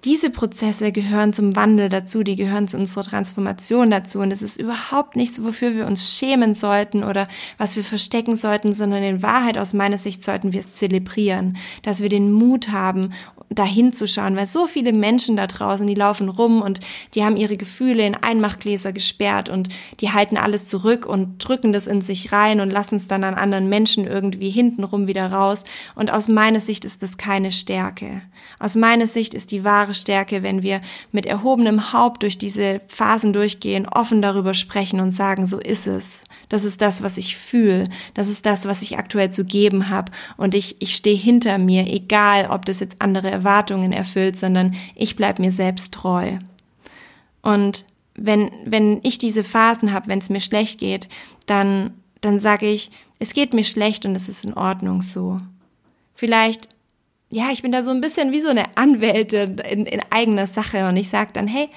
diese 0.06 0.30
Prozesse 0.30 0.92
gehören 0.92 1.34
zum 1.34 1.56
Wandel 1.56 1.90
dazu, 1.90 2.24
die 2.24 2.36
gehören 2.36 2.68
zu 2.68 2.78
unserer 2.78 3.04
Transformation 3.04 3.92
dazu. 3.92 4.20
Und 4.20 4.32
es 4.32 4.42
ist 4.42 4.60
überhaupt 4.60 5.16
nichts, 5.16 5.44
wofür 5.44 5.76
wir 5.76 5.86
uns 5.86 6.18
schämen 6.18 6.54
sollten 6.54 7.04
oder 7.04 7.28
was 7.58 7.76
wir 7.76 7.84
verstecken 7.84 8.36
sollten, 8.36 8.72
sondern 8.72 9.04
in 9.04 9.22
Wahrheit 9.22 9.58
aus 9.58 9.74
meiner 9.74 9.98
Sicht 9.98 10.24
sollten 10.24 10.54
wir 10.54 10.62
es 10.62 10.76
zelebrieren, 10.76 11.58
dass 11.84 12.02
wir 12.02 12.10
den 12.10 12.32
Mut 12.32 12.70
haben, 12.70 13.12
dahin 13.50 13.94
zu 13.94 14.08
schauen, 14.08 14.36
weil 14.36 14.46
so 14.46 14.68
viele 14.68 14.94
Menschen 14.94 15.36
da 15.36 15.48
draußen, 15.48 15.88
die 15.88 15.96
laufen 15.96 16.30
rum 16.30 16.62
und 16.62 16.80
die 17.16 17.24
haben 17.24 17.36
ihre 17.36 17.58
Gefühle 17.58 18.06
in 18.06 18.16
Einmachgläser 18.16 18.94
gesperrt 18.94 19.50
und 19.50 19.70
die 20.00 20.12
halten 20.12 20.38
alles 20.38 20.68
zurück 20.68 21.06
und 21.06 21.40
drücken 21.40 21.74
das 21.74 21.88
in 21.88 22.02
sich 22.02 22.32
rein 22.32 22.60
und 22.60 22.70
lassen 22.70 22.96
es 22.96 23.08
dann 23.08 23.24
an 23.24 23.34
anderen 23.34 23.68
Menschen 23.68 24.06
irgendwie 24.06 24.52
hintenrum 24.52 25.08
wieder 25.08 25.32
raus. 25.32 25.64
Und 25.96 26.12
aus 26.12 26.28
meiner 26.28 26.60
Sicht 26.60 26.86
ist 26.86 27.02
das 27.02 27.18
keine 27.18 27.52
Stärke. 27.52 28.22
Aus 28.60 28.76
meiner 28.76 29.08
Sicht 29.08 29.34
ist 29.34 29.52
die 29.52 29.64
wahre 29.64 29.89
Stärke, 29.94 30.44
wenn 30.44 30.64
wir 30.64 30.82
mit 31.12 31.26
erhobenem 31.26 31.94
Haupt 31.94 32.24
durch 32.24 32.38
diese 32.38 32.82
Phasen 32.88 33.34
durchgehen, 33.34 33.88
offen 33.88 34.22
darüber 34.22 34.54
sprechen 34.54 35.00
und 35.00 35.12
sagen, 35.12 35.46
so 35.46 35.60
ist 35.60 35.88
es. 35.88 36.24
Das 36.50 36.64
ist 36.64 36.82
das, 36.82 37.04
was 37.04 37.18
ich 37.18 37.38
fühle. 37.38 37.90
Das 38.14 38.30
ist 38.30 38.46
das, 38.46 38.66
was 38.66 38.82
ich 38.82 38.98
aktuell 38.98 39.32
zu 39.32 39.46
geben 39.46 39.90
habe. 39.90 40.12
Und 40.38 40.56
ich, 40.56 40.82
ich 40.82 40.96
stehe 40.96 41.18
hinter 41.18 41.58
mir, 41.58 41.88
egal 41.88 42.50
ob 42.50 42.66
das 42.66 42.80
jetzt 42.80 43.02
andere 43.02 43.30
Erwartungen 43.30 43.92
erfüllt, 43.92 44.36
sondern 44.36 44.76
ich 44.96 45.16
bleibe 45.16 45.42
mir 45.42 45.52
selbst 45.52 45.94
treu. 45.94 46.38
Und 47.42 47.86
wenn, 48.16 48.52
wenn 48.66 49.00
ich 49.04 49.18
diese 49.18 49.44
Phasen 49.44 49.94
habe, 49.94 50.08
wenn 50.08 50.20
es 50.20 50.30
mir 50.30 50.42
schlecht 50.42 50.80
geht, 50.80 51.08
dann, 51.46 51.94
dann 52.22 52.40
sage 52.40 52.68
ich, 52.68 52.92
es 53.20 53.34
geht 53.34 53.54
mir 53.54 53.64
schlecht 53.64 54.06
und 54.06 54.16
es 54.16 54.30
ist 54.30 54.46
in 54.46 54.54
Ordnung 54.54 55.02
so. 55.02 55.40
Vielleicht, 56.16 56.70
ja, 57.32 57.52
ich 57.52 57.62
bin 57.62 57.72
da 57.72 57.84
so 57.84 57.92
ein 57.92 58.02
bisschen 58.02 58.32
wie 58.32 58.42
so 58.42 58.50
eine 58.50 58.66
Anwältin 58.76 59.60
in, 59.60 59.86
in 59.86 60.02
eigener 60.10 60.48
Sache 60.48 60.88
und 60.88 60.96
ich 60.98 61.10
sage 61.10 61.32
dann, 61.34 61.48
hey, 61.48 61.70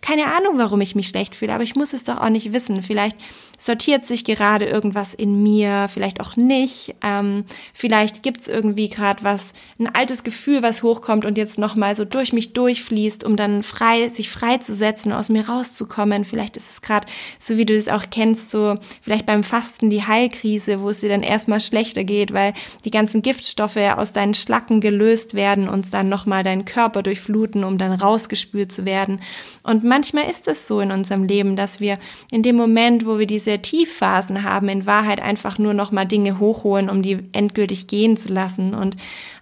keine 0.00 0.26
Ahnung, 0.26 0.58
warum 0.58 0.80
ich 0.80 0.94
mich 0.94 1.08
schlecht 1.08 1.34
fühle, 1.34 1.52
aber 1.52 1.64
ich 1.64 1.74
muss 1.74 1.92
es 1.92 2.04
doch 2.04 2.18
auch 2.18 2.28
nicht 2.28 2.52
wissen. 2.52 2.82
Vielleicht 2.82 3.16
sortiert 3.58 4.06
sich 4.06 4.24
gerade 4.24 4.64
irgendwas 4.64 5.12
in 5.12 5.42
mir, 5.42 5.88
vielleicht 5.92 6.20
auch 6.20 6.36
nicht. 6.36 6.94
Ähm, 7.02 7.44
vielleicht 7.74 8.22
gibt's 8.22 8.46
irgendwie 8.46 8.88
gerade 8.88 9.24
was, 9.24 9.52
ein 9.78 9.92
altes 9.92 10.22
Gefühl, 10.22 10.62
was 10.62 10.84
hochkommt 10.84 11.24
und 11.24 11.36
jetzt 11.36 11.58
nochmal 11.58 11.96
so 11.96 12.04
durch 12.04 12.32
mich 12.32 12.52
durchfließt, 12.52 13.24
um 13.24 13.36
dann 13.36 13.64
frei, 13.64 14.08
sich 14.10 14.30
freizusetzen, 14.30 15.12
aus 15.12 15.28
mir 15.28 15.48
rauszukommen. 15.48 16.24
Vielleicht 16.24 16.56
ist 16.56 16.70
es 16.70 16.80
gerade, 16.80 17.08
so 17.40 17.56
wie 17.56 17.66
du 17.66 17.74
es 17.74 17.88
auch 17.88 18.04
kennst, 18.10 18.52
so 18.52 18.76
vielleicht 19.02 19.26
beim 19.26 19.42
Fasten 19.42 19.90
die 19.90 20.06
Heilkrise, 20.06 20.80
wo 20.80 20.90
es 20.90 21.00
dir 21.00 21.08
dann 21.08 21.22
erstmal 21.22 21.60
schlechter 21.60 22.04
geht, 22.04 22.32
weil 22.32 22.54
die 22.84 22.92
ganzen 22.92 23.22
Giftstoffe 23.22 23.76
aus 23.76 24.12
deinen 24.12 24.34
Schlacken 24.34 24.80
gelöst 24.80 25.34
werden 25.34 25.68
und 25.68 25.92
dann 25.92 26.08
nochmal 26.08 26.44
deinen 26.44 26.64
Körper 26.64 27.02
durchfluten, 27.02 27.64
um 27.64 27.76
dann 27.76 27.92
rausgespült 27.92 28.70
zu 28.70 28.84
werden. 28.84 29.20
Und 29.64 29.87
manchmal 29.88 30.28
ist 30.28 30.46
es 30.46 30.68
so 30.68 30.80
in 30.80 30.92
unserem 30.92 31.24
Leben, 31.24 31.56
dass 31.56 31.80
wir 31.80 31.98
in 32.30 32.42
dem 32.42 32.56
Moment, 32.56 33.06
wo 33.06 33.18
wir 33.18 33.26
diese 33.26 33.58
Tiefphasen 33.58 34.44
haben, 34.44 34.68
in 34.68 34.86
Wahrheit 34.86 35.20
einfach 35.20 35.58
nur 35.58 35.74
noch 35.74 35.90
mal 35.90 36.04
Dinge 36.04 36.38
hochholen, 36.38 36.88
um 36.88 37.02
die 37.02 37.18
endgültig 37.32 37.86
gehen 37.86 38.16
zu 38.16 38.32
lassen. 38.32 38.74
Und 38.74 38.96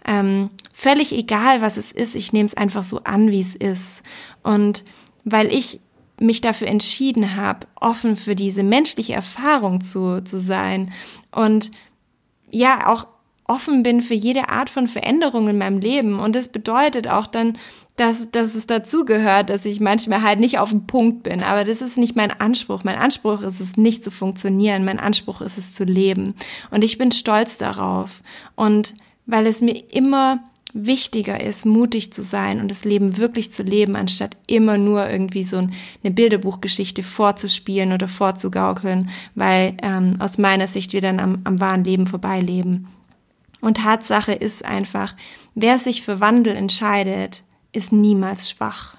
ähm, 0.07 0.51
völlig 0.73 1.13
egal, 1.13 1.61
was 1.61 1.77
es 1.77 1.93
ist, 1.93 2.15
ich 2.15 2.33
nehme 2.33 2.47
es 2.47 2.57
einfach 2.57 2.85
so 2.85 3.01
an, 3.05 3.31
wie 3.31 3.41
es 3.41 3.55
ist. 3.55 4.03
Und 4.43 4.85
weil 5.25 5.53
ich 5.53 5.81
mich 6.19 6.41
dafür 6.41 6.69
entschieden 6.69 7.37
habe, 7.37 7.67
offen 7.79 8.17
für 8.17 8.35
diese 8.35 8.63
menschliche 8.63 9.13
Erfahrung 9.13 9.83
zu, 9.83 10.23
zu 10.25 10.39
sein 10.39 10.93
und 11.31 11.71
ja, 12.51 12.87
auch 12.87 13.07
offen 13.49 13.83
bin 13.83 14.01
für 14.03 14.15
jede 14.15 14.49
Art 14.49 14.71
von 14.71 14.89
Veränderung 14.89 15.49
in 15.49 15.59
meinem 15.59 15.79
Leben. 15.79 16.19
Und 16.19 16.35
das 16.35 16.49
bedeutet 16.49 17.09
auch 17.09 17.27
dann, 17.27 17.59
dass, 17.97 18.31
dass 18.31 18.55
es 18.55 18.67
dazugehört, 18.67 19.51
dass 19.51 19.65
ich 19.65 19.81
manchmal 19.81 20.23
halt 20.23 20.41
nicht 20.41 20.59
auf 20.59 20.71
dem 20.71 20.87
Punkt 20.87 21.23
bin. 21.23 21.43
Aber 21.43 21.65
das 21.65 21.83
ist 21.83 21.97
nicht 21.97 22.17
mein 22.17 22.31
Anspruch. 22.31 22.85
Mein 22.85 22.99
Anspruch 22.99 23.43
ist 23.43 23.61
es 23.61 23.77
nicht 23.77 24.05
zu 24.05 24.11
funktionieren. 24.11 24.85
Mein 24.85 24.99
Anspruch 24.99 25.41
ist 25.41 25.59
es 25.59 25.75
zu 25.75 25.85
leben. 25.85 26.35
Und 26.71 26.85
ich 26.85 26.99
bin 26.99 27.13
stolz 27.13 27.59
darauf. 27.59 28.23
Und 28.55 28.95
weil 29.27 29.47
es 29.47 29.61
mir 29.61 29.83
immer 29.93 30.41
wichtiger 30.73 31.41
ist, 31.41 31.65
mutig 31.65 32.13
zu 32.13 32.23
sein 32.23 32.61
und 32.61 32.71
das 32.71 32.85
Leben 32.85 33.17
wirklich 33.17 33.51
zu 33.51 33.63
leben, 33.63 33.97
anstatt 33.97 34.37
immer 34.47 34.77
nur 34.77 35.09
irgendwie 35.09 35.43
so 35.43 35.57
eine 35.57 36.13
Bilderbuchgeschichte 36.13 37.03
vorzuspielen 37.03 37.93
oder 37.93 38.09
vorzugaukeln, 38.09 39.09
weil 39.35 39.75
ähm, 39.83 40.17
aus 40.19 40.37
meiner 40.37 40.67
Sicht 40.67 40.93
wir 40.93 41.01
dann 41.01 41.19
am, 41.19 41.39
am 41.45 41.61
wahren 41.61 41.85
Leben 41.85 42.07
vorbeileben. 42.07 42.89
Und 43.61 43.79
Tatsache 43.79 44.33
ist 44.33 44.65
einfach, 44.65 45.15
wer 45.55 45.79
sich 45.79 46.03
für 46.03 46.21
Wandel 46.21 46.57
entscheidet, 46.57 47.45
ist 47.73 47.93
niemals 47.93 48.51
schwach. 48.51 48.97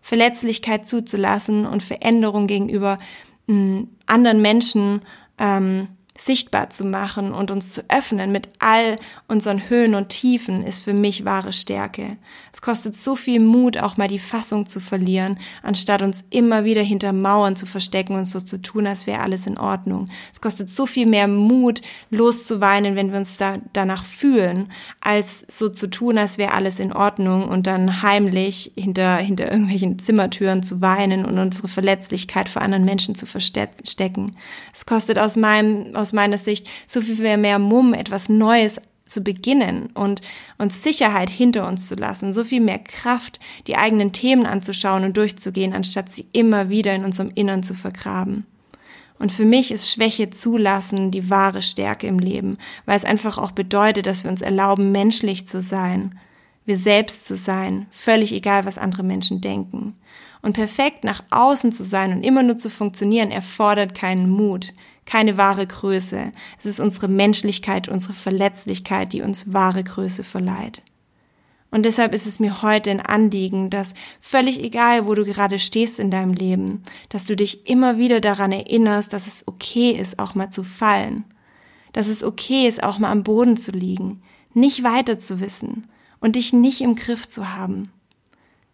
Verletzlichkeit 0.00 0.86
zuzulassen 0.86 1.66
und 1.66 1.82
Veränderung 1.82 2.46
gegenüber 2.46 2.98
mh, 3.46 3.54
mm, 3.54 3.88
anderen 4.06 4.42
Menschen 4.42 5.00
ähm, 5.38 5.88
sichtbar 6.16 6.70
zu 6.70 6.84
machen 6.84 7.32
und 7.32 7.50
uns 7.50 7.72
zu 7.72 7.82
öffnen 7.88 8.30
mit 8.30 8.48
all 8.60 8.96
unseren 9.26 9.68
Höhen 9.68 9.96
und 9.96 10.10
Tiefen 10.10 10.62
ist 10.62 10.78
für 10.78 10.92
mich 10.92 11.24
wahre 11.24 11.52
Stärke. 11.52 12.16
Es 12.52 12.62
kostet 12.62 12.96
so 12.96 13.16
viel 13.16 13.42
Mut, 13.42 13.78
auch 13.78 13.96
mal 13.96 14.06
die 14.06 14.20
Fassung 14.20 14.66
zu 14.66 14.78
verlieren, 14.78 15.38
anstatt 15.64 16.02
uns 16.02 16.24
immer 16.30 16.64
wieder 16.64 16.82
hinter 16.82 17.12
Mauern 17.12 17.56
zu 17.56 17.66
verstecken 17.66 18.14
und 18.14 18.26
so 18.26 18.40
zu 18.40 18.62
tun, 18.62 18.86
als 18.86 19.08
wäre 19.08 19.22
alles 19.22 19.48
in 19.48 19.58
Ordnung. 19.58 20.08
Es 20.32 20.40
kostet 20.40 20.70
so 20.70 20.86
viel 20.86 21.08
mehr 21.08 21.26
Mut, 21.26 21.80
loszuweinen, 22.10 22.94
wenn 22.94 23.10
wir 23.10 23.18
uns 23.18 23.36
da, 23.36 23.56
danach 23.72 24.04
fühlen, 24.04 24.70
als 25.00 25.44
so 25.48 25.68
zu 25.68 25.90
tun, 25.90 26.16
als 26.16 26.38
wäre 26.38 26.52
alles 26.52 26.78
in 26.78 26.92
Ordnung 26.92 27.48
und 27.48 27.66
dann 27.66 28.02
heimlich 28.02 28.70
hinter, 28.76 29.16
hinter 29.16 29.50
irgendwelchen 29.50 29.98
Zimmertüren 29.98 30.62
zu 30.62 30.80
weinen 30.80 31.24
und 31.24 31.40
unsere 31.40 31.66
Verletzlichkeit 31.66 32.48
vor 32.48 32.62
anderen 32.62 32.84
Menschen 32.84 33.16
zu 33.16 33.26
verstecken. 33.26 34.36
Es 34.72 34.86
kostet 34.86 35.18
aus 35.18 35.34
meinem, 35.34 35.96
aus 35.96 36.03
meiner 36.12 36.38
Sicht 36.38 36.68
so 36.86 37.00
viel 37.00 37.36
mehr 37.36 37.58
Mumm, 37.58 37.94
etwas 37.94 38.28
Neues 38.28 38.80
zu 39.06 39.22
beginnen 39.22 39.90
und 39.94 40.20
uns 40.58 40.82
Sicherheit 40.82 41.30
hinter 41.30 41.68
uns 41.68 41.88
zu 41.88 41.94
lassen, 41.94 42.32
so 42.32 42.44
viel 42.44 42.60
mehr 42.60 42.78
Kraft, 42.78 43.38
die 43.66 43.76
eigenen 43.76 44.12
Themen 44.12 44.46
anzuschauen 44.46 45.04
und 45.04 45.16
durchzugehen, 45.16 45.72
anstatt 45.72 46.10
sie 46.10 46.26
immer 46.32 46.68
wieder 46.68 46.94
in 46.94 47.04
unserem 47.04 47.30
Innern 47.34 47.62
zu 47.62 47.74
vergraben. 47.74 48.46
Und 49.18 49.30
für 49.30 49.44
mich 49.44 49.70
ist 49.70 49.90
Schwäche 49.90 50.30
zulassen 50.30 51.10
die 51.10 51.30
wahre 51.30 51.62
Stärke 51.62 52.06
im 52.06 52.18
Leben, 52.18 52.58
weil 52.84 52.96
es 52.96 53.04
einfach 53.04 53.38
auch 53.38 53.52
bedeutet, 53.52 54.06
dass 54.06 54.24
wir 54.24 54.30
uns 54.30 54.42
erlauben, 54.42 54.90
menschlich 54.90 55.46
zu 55.46 55.60
sein, 55.60 56.18
wir 56.66 56.76
selbst 56.76 57.26
zu 57.26 57.36
sein, 57.36 57.86
völlig 57.90 58.32
egal, 58.32 58.64
was 58.64 58.78
andere 58.78 59.02
Menschen 59.02 59.40
denken. 59.40 59.94
Und 60.42 60.54
perfekt 60.54 61.04
nach 61.04 61.22
außen 61.30 61.72
zu 61.72 61.84
sein 61.84 62.12
und 62.12 62.22
immer 62.22 62.42
nur 62.42 62.58
zu 62.58 62.68
funktionieren, 62.68 63.30
erfordert 63.30 63.94
keinen 63.94 64.28
Mut, 64.28 64.72
keine 65.06 65.36
wahre 65.36 65.66
Größe. 65.66 66.32
Es 66.58 66.66
ist 66.66 66.80
unsere 66.80 67.08
Menschlichkeit, 67.08 67.88
unsere 67.88 68.14
Verletzlichkeit, 68.14 69.12
die 69.12 69.22
uns 69.22 69.52
wahre 69.52 69.84
Größe 69.84 70.24
verleiht. 70.24 70.82
Und 71.74 71.84
deshalb 71.84 72.14
ist 72.14 72.26
es 72.26 72.38
mir 72.38 72.62
heute 72.62 72.92
ein 72.92 73.00
Anliegen, 73.00 73.68
dass 73.68 73.94
völlig 74.20 74.62
egal, 74.62 75.08
wo 75.08 75.14
du 75.14 75.24
gerade 75.24 75.58
stehst 75.58 75.98
in 75.98 76.08
deinem 76.08 76.32
Leben, 76.32 76.84
dass 77.08 77.26
du 77.26 77.34
dich 77.34 77.68
immer 77.68 77.98
wieder 77.98 78.20
daran 78.20 78.52
erinnerst, 78.52 79.12
dass 79.12 79.26
es 79.26 79.48
okay 79.48 79.90
ist, 79.90 80.20
auch 80.20 80.36
mal 80.36 80.50
zu 80.50 80.62
fallen. 80.62 81.24
Dass 81.92 82.06
es 82.06 82.22
okay 82.22 82.68
ist, 82.68 82.82
auch 82.84 83.00
mal 83.00 83.10
am 83.10 83.24
Boden 83.24 83.56
zu 83.56 83.72
liegen, 83.72 84.22
nicht 84.52 84.84
weiter 84.84 85.18
zu 85.18 85.40
wissen 85.40 85.88
und 86.20 86.36
dich 86.36 86.52
nicht 86.52 86.80
im 86.80 86.94
Griff 86.94 87.26
zu 87.26 87.56
haben. 87.56 87.90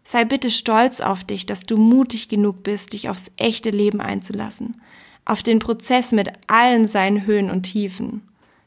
Sei 0.05 0.27
bitte 0.27 0.51
stolz 0.51 1.01
auf 1.01 1.25
dich, 1.25 1.47
dass 1.47 1.63
du 1.63 1.79
mutig 1.79 2.29
genug 2.29 2.63
bist, 2.63 2.93
dich 2.93 3.09
aufs 3.09 3.33
echte 3.39 3.71
Leben 3.71 4.03
einzulassen, 4.03 4.77
auf 5.25 5.43
den 5.43 5.59
Prozess 5.59 6.13
mit 6.13 6.29
allen 6.47 6.87
seinen 6.87 7.27
Höhen 7.27 7.51
und 7.51 7.63
Tiefen. 7.63 8.23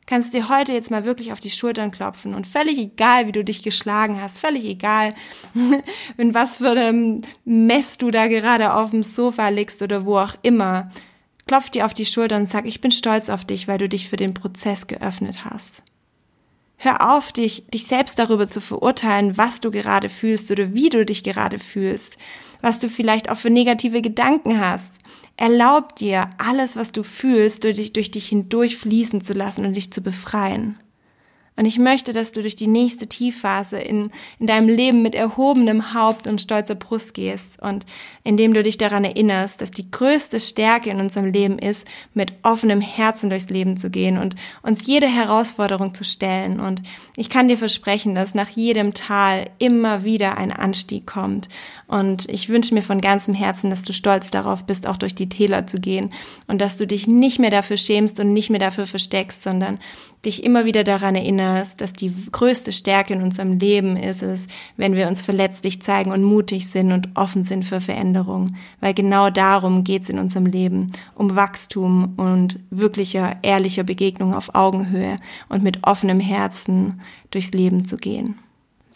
Kannst 0.05 0.33
dir 0.33 0.49
heute 0.49 0.73
jetzt 0.73 0.91
mal 0.91 1.05
wirklich 1.05 1.31
auf 1.31 1.39
die 1.39 1.49
Schultern 1.49 1.91
klopfen 1.91 2.33
und 2.33 2.45
völlig 2.45 2.77
egal, 2.77 3.27
wie 3.27 3.31
du 3.31 3.43
dich 3.43 3.63
geschlagen 3.63 4.21
hast, 4.21 4.39
völlig 4.39 4.65
egal, 4.65 5.13
in 6.17 6.33
was 6.33 6.57
für 6.57 6.71
einem 6.71 7.21
Mess 7.45 7.97
du 7.97 8.11
da 8.11 8.27
gerade 8.27 8.73
auf 8.73 8.89
dem 8.91 9.03
Sofa 9.03 9.47
liegst 9.47 9.81
oder 9.81 10.05
wo 10.05 10.17
auch 10.17 10.35
immer, 10.41 10.89
klopf 11.47 11.69
dir 11.69 11.85
auf 11.85 11.93
die 11.93 12.05
Schultern 12.05 12.41
und 12.41 12.47
sag, 12.47 12.65
ich 12.65 12.81
bin 12.81 12.91
stolz 12.91 13.29
auf 13.29 13.45
dich, 13.45 13.67
weil 13.67 13.77
du 13.77 13.87
dich 13.87 14.09
für 14.09 14.17
den 14.17 14.33
Prozess 14.33 14.87
geöffnet 14.87 15.45
hast. 15.45 15.83
Hör 16.77 17.15
auf, 17.15 17.31
dich, 17.31 17.65
dich 17.67 17.87
selbst 17.87 18.19
darüber 18.19 18.49
zu 18.49 18.59
verurteilen, 18.59 19.37
was 19.37 19.61
du 19.61 19.71
gerade 19.71 20.09
fühlst 20.09 20.51
oder 20.51 20.73
wie 20.73 20.89
du 20.89 21.05
dich 21.05 21.23
gerade 21.23 21.57
fühlst, 21.57 22.17
was 22.61 22.79
du 22.79 22.89
vielleicht 22.89 23.29
auch 23.29 23.37
für 23.37 23.49
negative 23.49 24.01
Gedanken 24.01 24.59
hast. 24.59 24.99
Erlaub 25.35 25.95
dir, 25.95 26.29
alles, 26.37 26.75
was 26.75 26.91
du 26.91 27.03
fühlst, 27.03 27.63
durch 27.63 27.77
dich, 27.77 27.93
durch 27.93 28.11
dich 28.11 28.29
hindurch 28.29 28.77
fließen 28.77 29.23
zu 29.23 29.33
lassen 29.33 29.65
und 29.65 29.75
dich 29.75 29.91
zu 29.91 30.01
befreien. 30.01 30.77
Und 31.55 31.65
ich 31.65 31.77
möchte, 31.77 32.13
dass 32.13 32.31
du 32.31 32.41
durch 32.41 32.55
die 32.55 32.67
nächste 32.67 33.07
Tiefphase 33.07 33.77
in, 33.77 34.09
in 34.39 34.47
deinem 34.47 34.69
Leben 34.69 35.03
mit 35.03 35.13
erhobenem 35.13 35.93
Haupt 35.93 36.25
und 36.25 36.41
stolzer 36.41 36.73
Brust 36.73 37.13
gehst 37.13 37.61
und 37.61 37.85
indem 38.23 38.53
du 38.53 38.63
dich 38.63 38.77
daran 38.77 39.03
erinnerst, 39.03 39.61
dass 39.61 39.69
die 39.69 39.89
größte 39.89 40.39
Stärke 40.39 40.89
in 40.89 40.99
unserem 40.99 41.27
Leben 41.27 41.59
ist, 41.59 41.87
mit 42.15 42.33
offenem 42.41 42.81
Herzen 42.81 43.29
durchs 43.29 43.49
Leben 43.49 43.77
zu 43.77 43.91
gehen 43.91 44.17
und 44.17 44.35
uns 44.63 44.87
jede 44.87 45.07
Herausforderung 45.07 45.93
zu 45.93 46.03
stellen. 46.03 46.59
Und 46.59 46.81
ich 47.15 47.29
kann 47.29 47.47
dir 47.47 47.57
versprechen, 47.57 48.15
dass 48.15 48.33
nach 48.33 48.49
jedem 48.49 48.95
Tal 48.95 49.49
immer 49.59 50.03
wieder 50.03 50.37
ein 50.37 50.51
Anstieg 50.51 51.05
kommt. 51.05 51.49
Und 51.87 52.27
ich 52.29 52.49
wünsche 52.49 52.73
mir 52.73 52.81
von 52.81 53.01
ganzem 53.01 53.35
Herzen, 53.35 53.69
dass 53.69 53.83
du 53.83 53.93
stolz 53.93 54.31
darauf 54.31 54.65
bist, 54.65 54.87
auch 54.87 54.97
durch 54.97 55.13
die 55.13 55.29
Täler 55.29 55.67
zu 55.67 55.79
gehen 55.79 56.09
und 56.47 56.61
dass 56.61 56.77
du 56.77 56.87
dich 56.87 57.07
nicht 57.07 57.37
mehr 57.37 57.51
dafür 57.51 57.77
schämst 57.77 58.19
und 58.19 58.33
nicht 58.33 58.49
mehr 58.49 58.59
dafür 58.59 58.87
versteckst, 58.87 59.43
sondern 59.43 59.77
dich 60.25 60.43
immer 60.43 60.65
wieder 60.65 60.83
daran 60.83 61.15
erinnerst, 61.43 61.81
dass 61.81 61.93
die 61.93 62.13
größte 62.31 62.71
Stärke 62.71 63.13
in 63.13 63.21
unserem 63.21 63.59
Leben 63.59 63.95
ist 63.95 64.23
es, 64.23 64.47
wenn 64.77 64.95
wir 64.95 65.07
uns 65.07 65.21
verletzlich 65.21 65.81
zeigen 65.81 66.11
und 66.11 66.23
mutig 66.23 66.69
sind 66.69 66.91
und 66.91 67.09
offen 67.15 67.43
sind 67.43 67.65
für 67.65 67.81
Veränderung. 67.81 68.55
Weil 68.79 68.93
genau 68.93 69.29
darum 69.29 69.83
geht's 69.83 70.09
in 70.09 70.19
unserem 70.19 70.45
Leben, 70.45 70.91
um 71.15 71.35
Wachstum 71.35 72.13
und 72.17 72.59
wirklicher, 72.69 73.37
ehrlicher 73.41 73.83
Begegnung 73.83 74.33
auf 74.33 74.55
Augenhöhe 74.55 75.17
und 75.49 75.63
mit 75.63 75.85
offenem 75.85 76.19
Herzen 76.19 77.01
durchs 77.31 77.51
Leben 77.51 77.85
zu 77.85 77.97
gehen. 77.97 78.35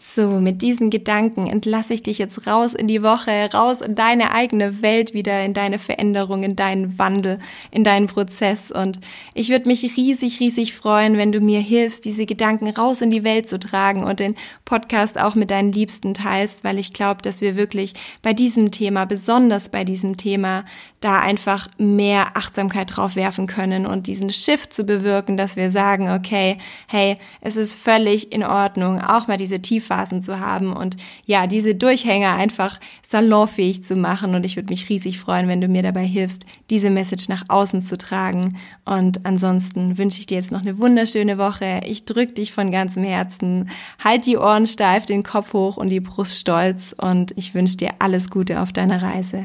So, 0.00 0.38
mit 0.38 0.62
diesen 0.62 0.90
Gedanken 0.90 1.48
entlasse 1.48 1.92
ich 1.92 2.04
dich 2.04 2.18
jetzt 2.18 2.46
raus 2.46 2.72
in 2.72 2.86
die 2.86 3.02
Woche, 3.02 3.50
raus 3.52 3.80
in 3.80 3.96
deine 3.96 4.32
eigene 4.32 4.80
Welt 4.80 5.12
wieder, 5.12 5.44
in 5.44 5.54
deine 5.54 5.80
Veränderung, 5.80 6.44
in 6.44 6.54
deinen 6.54 7.00
Wandel, 7.00 7.40
in 7.72 7.82
deinen 7.82 8.06
Prozess. 8.06 8.70
Und 8.70 9.00
ich 9.34 9.48
würde 9.48 9.66
mich 9.66 9.96
riesig, 9.96 10.38
riesig 10.38 10.74
freuen, 10.74 11.16
wenn 11.16 11.32
du 11.32 11.40
mir 11.40 11.58
hilfst, 11.58 12.04
diese 12.04 12.26
Gedanken 12.26 12.68
raus 12.68 13.00
in 13.00 13.10
die 13.10 13.24
Welt 13.24 13.48
zu 13.48 13.58
tragen 13.58 14.04
und 14.04 14.20
den 14.20 14.36
Podcast 14.64 15.18
auch 15.18 15.34
mit 15.34 15.50
deinen 15.50 15.72
Liebsten 15.72 16.14
teilst, 16.14 16.62
weil 16.62 16.78
ich 16.78 16.92
glaube, 16.92 17.22
dass 17.22 17.40
wir 17.40 17.56
wirklich 17.56 17.94
bei 18.22 18.32
diesem 18.32 18.70
Thema, 18.70 19.04
besonders 19.04 19.68
bei 19.68 19.82
diesem 19.82 20.16
Thema, 20.16 20.64
da 21.00 21.20
einfach 21.20 21.68
mehr 21.78 22.36
Achtsamkeit 22.36 22.96
drauf 22.96 23.14
werfen 23.14 23.46
können 23.46 23.86
und 23.86 24.08
diesen 24.08 24.30
Shift 24.30 24.72
zu 24.72 24.84
bewirken, 24.84 25.36
dass 25.36 25.54
wir 25.54 25.70
sagen, 25.70 26.10
okay, 26.10 26.56
hey, 26.88 27.16
es 27.40 27.56
ist 27.56 27.74
völlig 27.74 28.32
in 28.32 28.42
Ordnung, 28.42 29.00
auch 29.00 29.28
mal 29.28 29.36
diese 29.36 29.60
Tiefphasen 29.60 30.22
zu 30.22 30.40
haben 30.40 30.72
und 30.72 30.96
ja, 31.24 31.46
diese 31.46 31.76
Durchhänger 31.76 32.34
einfach 32.34 32.80
salonfähig 33.02 33.84
zu 33.84 33.94
machen. 33.94 34.34
Und 34.34 34.44
ich 34.44 34.56
würde 34.56 34.70
mich 34.70 34.88
riesig 34.88 35.20
freuen, 35.20 35.46
wenn 35.46 35.60
du 35.60 35.68
mir 35.68 35.82
dabei 35.82 36.04
hilfst, 36.04 36.44
diese 36.70 36.90
Message 36.90 37.28
nach 37.28 37.44
außen 37.48 37.80
zu 37.80 37.96
tragen. 37.96 38.56
Und 38.84 39.24
ansonsten 39.24 39.98
wünsche 39.98 40.18
ich 40.18 40.26
dir 40.26 40.36
jetzt 40.36 40.50
noch 40.50 40.62
eine 40.62 40.78
wunderschöne 40.78 41.38
Woche. 41.38 41.82
Ich 41.86 42.06
drücke 42.06 42.32
dich 42.32 42.52
von 42.52 42.72
ganzem 42.72 43.04
Herzen. 43.04 43.70
Halt 44.02 44.26
die 44.26 44.36
Ohren 44.36 44.66
steif, 44.66 45.06
den 45.06 45.22
Kopf 45.22 45.52
hoch 45.52 45.76
und 45.76 45.90
die 45.90 46.00
Brust 46.00 46.38
stolz. 46.38 46.94
Und 46.98 47.32
ich 47.36 47.54
wünsche 47.54 47.76
dir 47.76 47.90
alles 48.00 48.30
Gute 48.30 48.60
auf 48.60 48.72
deiner 48.72 49.00
Reise. 49.00 49.44